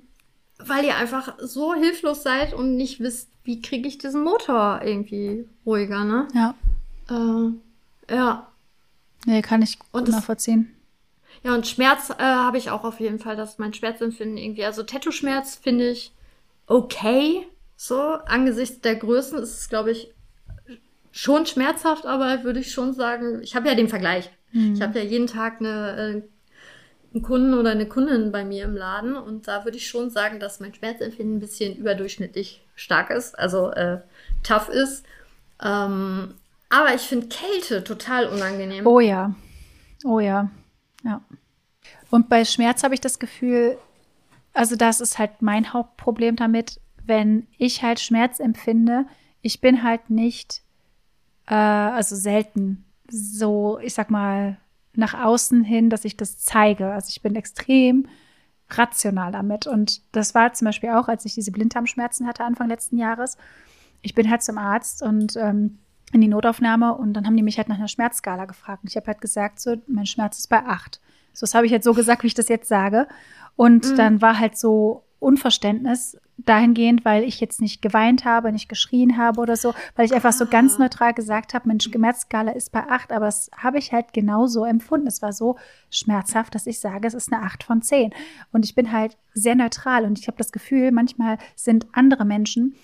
[0.59, 5.47] weil ihr einfach so hilflos seid und nicht wisst, wie kriege ich diesen Motor irgendwie
[5.65, 6.29] ruhiger, ne?
[6.35, 6.55] Ja.
[7.11, 8.47] Äh, ja.
[9.27, 10.75] Nee, kann ich gut nachvollziehen.
[11.45, 14.83] Ja, und Schmerz äh, habe ich auch auf jeden Fall, dass mein Schmerzempfinden irgendwie, also
[14.83, 16.13] Tattoo-Schmerz finde ich
[16.67, 17.47] okay.
[17.77, 20.13] So, angesichts der Größen ist es, glaube ich,
[21.13, 24.31] schon schmerzhaft, aber würde ich schon sagen, ich habe ja den Vergleich.
[24.73, 28.77] Ich habe ja jeden Tag eine, äh, einen Kunden oder eine Kundin bei mir im
[28.77, 33.39] Laden und da würde ich schon sagen, dass mein Schmerzempfinden ein bisschen überdurchschnittlich stark ist,
[33.39, 33.99] also äh,
[34.43, 35.05] tough ist.
[35.63, 36.35] Ähm,
[36.71, 38.87] aber ich finde Kälte total unangenehm.
[38.87, 39.35] Oh ja.
[40.05, 40.51] Oh ja.
[41.05, 41.23] Ja.
[42.11, 43.79] Und bei Schmerz habe ich das Gefühl,
[44.53, 49.07] also das ist halt mein Hauptproblem damit, wenn ich halt Schmerz empfinde,
[49.41, 50.63] ich bin halt nicht,
[51.47, 54.59] äh, also selten so, ich sag mal,
[54.95, 56.91] nach außen hin, dass ich das zeige.
[56.91, 58.09] Also ich bin extrem
[58.71, 59.67] rational damit.
[59.67, 63.39] Und das war zum Beispiel auch, als ich diese Blinddarmschmerzen hatte Anfang letzten Jahres.
[64.03, 65.79] Ich bin halt zum Arzt und ähm,
[66.13, 68.83] in die Notaufnahme und dann haben die mich halt nach einer Schmerzskala gefragt.
[68.83, 71.01] Und ich habe halt gesagt, so, mein Schmerz ist bei acht.
[71.33, 73.07] So, das habe ich jetzt so gesagt, wie ich das jetzt sage.
[73.57, 73.97] Und Mhm.
[73.97, 79.41] dann war halt so Unverständnis dahingehend, weil ich jetzt nicht geweint habe, nicht geschrien habe
[79.41, 80.83] oder so, weil ich einfach so ganz Ah.
[80.83, 85.09] neutral gesagt habe, Mensch, Schmerzskala ist bei acht, aber das habe ich halt genauso empfunden.
[85.09, 85.57] Es war so
[85.91, 88.13] schmerzhaft, dass ich sage, es ist eine acht von zehn.
[88.53, 92.77] Und ich bin halt sehr neutral und ich habe das Gefühl, manchmal sind andere Menschen,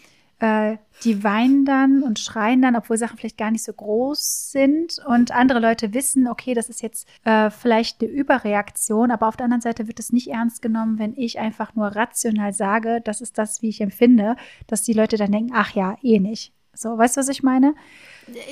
[0.44, 4.98] äh, die weinen dann und schreien dann, obwohl Sachen vielleicht gar nicht so groß sind.
[5.06, 9.44] Und andere Leute wissen, okay, das ist jetzt äh, vielleicht eine Überreaktion, aber auf der
[9.44, 13.38] anderen Seite wird es nicht ernst genommen, wenn ich einfach nur rational sage, das ist
[13.38, 14.36] das, wie ich empfinde,
[14.66, 16.52] dass die Leute dann denken, ach ja, eh nicht.
[16.74, 17.74] So, weißt du, was ich meine?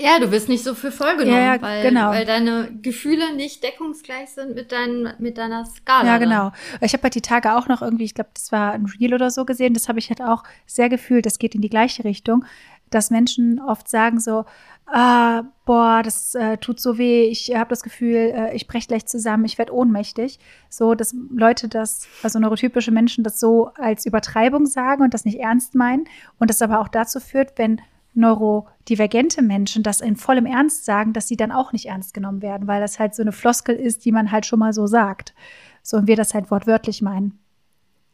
[0.01, 2.11] Ja, du wirst nicht so für voll genommen, Ja, ja, weil, genau.
[2.11, 6.07] weil deine Gefühle nicht deckungsgleich sind mit, dein, mit deiner Skala.
[6.07, 6.53] Ja, genau.
[6.83, 9.31] Ich habe halt die Tage auch noch irgendwie, ich glaube, das war ein Reel oder
[9.31, 12.45] so gesehen, das habe ich halt auch sehr gefühlt, das geht in die gleiche Richtung,
[12.91, 14.45] dass Menschen oft sagen so,
[14.87, 19.07] ah, boah, das äh, tut so weh, ich habe das Gefühl, äh, ich breche gleich
[19.07, 20.39] zusammen, ich werde ohnmächtig.
[20.69, 25.39] So, dass Leute das, also neurotypische Menschen das so als Übertreibung sagen und das nicht
[25.39, 26.05] ernst meinen
[26.39, 27.81] und das aber auch dazu führt, wenn
[28.15, 32.67] neurodivergente Menschen das in vollem Ernst sagen, dass sie dann auch nicht ernst genommen werden,
[32.69, 35.35] weil das halt so eine Floskel ist, die man halt schon mal so sagt.
[35.83, 37.39] So und wir das halt wortwörtlich meinen.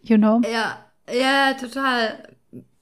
[0.02, 0.40] You know?
[0.50, 0.78] Ja,
[1.12, 2.28] ja, total.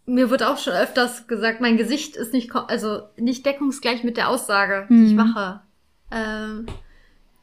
[0.05, 4.29] Mir wird auch schon öfters gesagt, mein Gesicht ist nicht, also nicht deckungsgleich mit der
[4.29, 5.17] Aussage, die ich Mhm.
[5.17, 5.61] mache.
[6.13, 6.67] Ähm,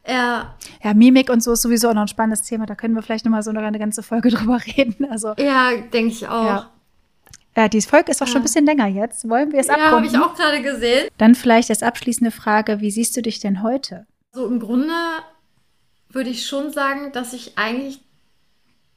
[0.07, 2.65] ja, Ja, Mimik und so ist sowieso auch noch ein spannendes Thema.
[2.65, 5.09] Da können wir vielleicht nochmal so noch eine ganze Folge drüber reden.
[5.09, 6.45] Also, ja, denke ich auch.
[6.45, 6.69] Ja.
[7.55, 8.43] Ja, die Folge ist auch schon ein Ja.
[8.43, 9.29] bisschen länger jetzt.
[9.29, 10.21] Wollen wir es Ja, habe ich abrunden?
[10.21, 11.07] auch gerade gesehen.
[11.17, 14.05] Dann vielleicht als abschließende Frage, wie siehst du dich denn heute?
[14.31, 14.93] So im Grunde
[16.09, 17.99] würde ich schon sagen, dass ich eigentlich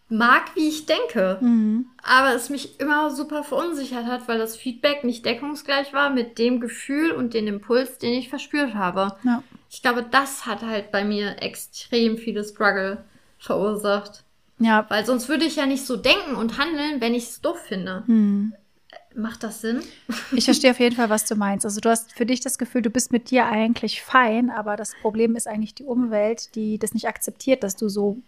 [0.08, 1.38] mag, wie ich denke.
[1.40, 1.86] Mhm.
[2.08, 6.60] aber es mich immer super verunsichert hat, weil das Feedback nicht deckungsgleich war mit dem
[6.60, 9.16] Gefühl und dem Impuls, den ich verspürt habe.
[9.24, 9.42] Ja.
[9.70, 13.04] Ich glaube, das hat halt bei mir extrem viele Struggle
[13.40, 14.22] verursacht.
[14.58, 14.86] Ja.
[14.88, 18.04] Weil sonst würde ich ja nicht so denken und handeln, wenn ich es doof finde.
[18.06, 18.54] Hm.
[19.14, 19.80] Macht das Sinn?
[20.32, 21.64] Ich verstehe auf jeden Fall, was du meinst.
[21.64, 24.94] Also du hast für dich das Gefühl, du bist mit dir eigentlich fein, aber das
[25.00, 28.18] Problem ist eigentlich die Umwelt, die das nicht akzeptiert, dass du so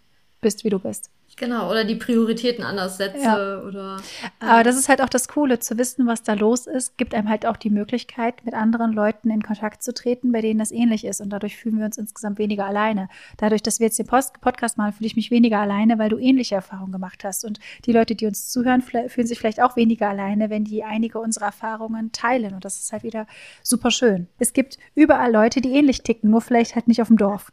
[0.41, 1.11] bist, wie du bist.
[1.39, 3.61] Genau, oder die Prioritäten anders setze Ja.
[3.61, 3.97] oder.
[4.39, 7.29] Aber das ist halt auch das Coole, zu wissen, was da los ist, gibt einem
[7.29, 11.05] halt auch die Möglichkeit, mit anderen Leuten in Kontakt zu treten, bei denen das ähnlich
[11.05, 11.21] ist.
[11.21, 13.07] Und dadurch fühlen wir uns insgesamt weniger alleine.
[13.37, 16.17] Dadurch, dass wir jetzt den Post Podcast machen, fühle ich mich weniger alleine, weil du
[16.17, 17.45] ähnliche Erfahrungen gemacht hast.
[17.45, 21.19] Und die Leute, die uns zuhören, fühlen sich vielleicht auch weniger alleine, wenn die einige
[21.19, 22.53] unserer Erfahrungen teilen.
[22.53, 23.27] Und das ist halt wieder
[23.63, 24.27] super schön.
[24.39, 27.51] Es gibt überall Leute, die ähnlich ticken, nur vielleicht halt nicht auf dem Dorf.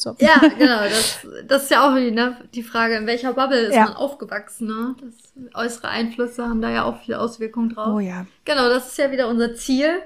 [0.00, 0.16] So.
[0.18, 0.80] Ja, genau.
[0.84, 3.84] Das, das ist ja auch die, ne, die Frage, in welcher Bubble ist Ja.
[3.84, 4.66] man aufgewachsen.
[4.66, 4.94] Ne?
[5.00, 5.14] Das,
[5.54, 7.94] äußere Einflüsse haben da ja auch viel Auswirkungen drauf.
[7.94, 8.26] Oh ja.
[8.44, 10.00] Genau, das ist ja wieder unser Ziel.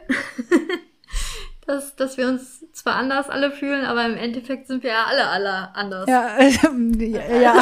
[1.66, 5.26] dass, dass wir uns zwar anders alle fühlen, aber im Endeffekt sind wir ja alle,
[5.28, 6.06] alle anders.
[6.08, 7.54] Ja, ja,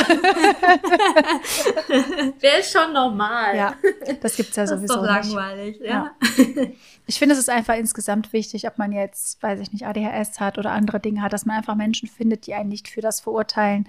[2.41, 3.57] Wer ist schon normal?
[3.57, 3.75] ja,
[4.21, 5.33] das gibt's ja Das ist sowieso doch nicht.
[5.33, 5.81] langweilig.
[5.81, 6.11] Ja.
[6.37, 6.67] Ja.
[7.07, 10.59] Ich finde, es ist einfach insgesamt wichtig, ob man jetzt, weiß ich nicht, ADHS hat
[10.59, 13.89] oder andere Dinge hat, dass man einfach Menschen findet, die einen nicht für das verurteilen,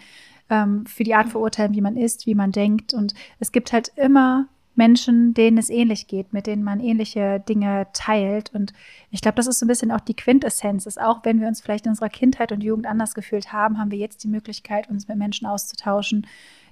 [0.49, 2.93] ähm, für die Art verurteilen, wie man ist, wie man denkt.
[2.93, 7.87] Und es gibt halt immer Menschen, denen es ähnlich geht, mit denen man ähnliche Dinge
[7.93, 8.53] teilt.
[8.53, 8.73] Und
[9.11, 10.85] ich glaube, das ist so ein bisschen auch die Quintessenz.
[10.85, 13.91] Ist auch wenn wir uns vielleicht in unserer Kindheit und Jugend anders gefühlt haben, haben
[13.91, 16.25] wir jetzt die Möglichkeit, uns mit Menschen auszutauschen,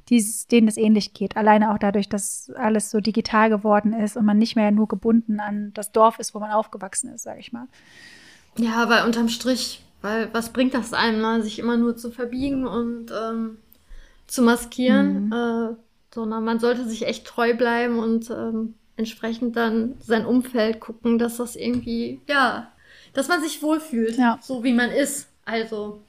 [0.10, 1.38] die, es- denen es ähnlich geht.
[1.38, 5.40] Alleine auch dadurch, dass alles so digital geworden ist und man nicht mehr nur gebunden
[5.40, 7.68] an das Dorf ist, wo man aufgewachsen ist, sage ich mal.
[8.58, 11.42] ja, weil unterm Strich, weil was bringt das einem, ne?
[11.44, 13.58] sich immer nur zu verbiegen und ähm,
[14.28, 15.26] zu maskieren?
[15.28, 15.34] Mhm.
[15.34, 15.76] Äh,
[16.14, 21.38] sondern man sollte sich echt treu bleiben und ähm, entsprechend dann sein Umfeld gucken, dass
[21.38, 22.70] das irgendwie, ja,
[23.14, 24.38] dass man sich wohlfühlt, Ja.
[24.42, 25.30] so wie man ist.
[25.46, 26.02] Also,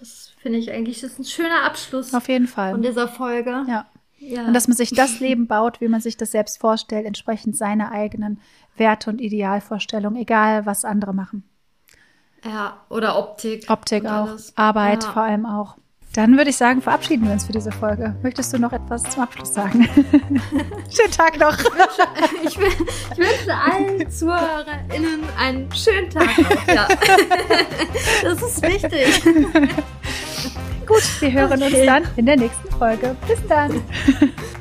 [0.00, 2.72] das finde ich eigentlich das ist ein schöner Abschluss Auf jeden Fall.
[2.72, 3.64] von dieser Folge.
[3.68, 3.86] Ja.
[4.18, 4.46] Ja.
[4.46, 7.90] Und dass man sich das Leben baut, wie man sich das selbst vorstellt, entsprechend seine
[7.92, 8.38] eigenen
[8.76, 11.44] Werte und Idealvorstellungen, egal was andere machen.
[12.44, 13.70] ja, oder Optik.
[13.70, 14.56] Optik auch, alles.
[14.56, 15.12] Arbeit Ja.
[15.12, 15.76] vor allem auch.
[16.12, 18.16] Dann würde ich sagen, verabschieden wir uns für diese Folge.
[18.22, 19.88] Möchtest du noch etwas zum Abschluss sagen?
[20.90, 21.56] Schönen Tag noch.
[22.42, 22.66] Ich, will-
[23.12, 26.26] ich wünsche allen ZuhörerInnen einen schönen Tag.
[26.36, 26.66] Noch.
[26.74, 26.88] Ja.
[28.22, 29.22] Das ist wichtig.
[30.86, 31.86] Gut, wir hören uns Okay.
[31.86, 33.14] dann in der nächsten Folge.
[33.28, 33.80] Bis dann.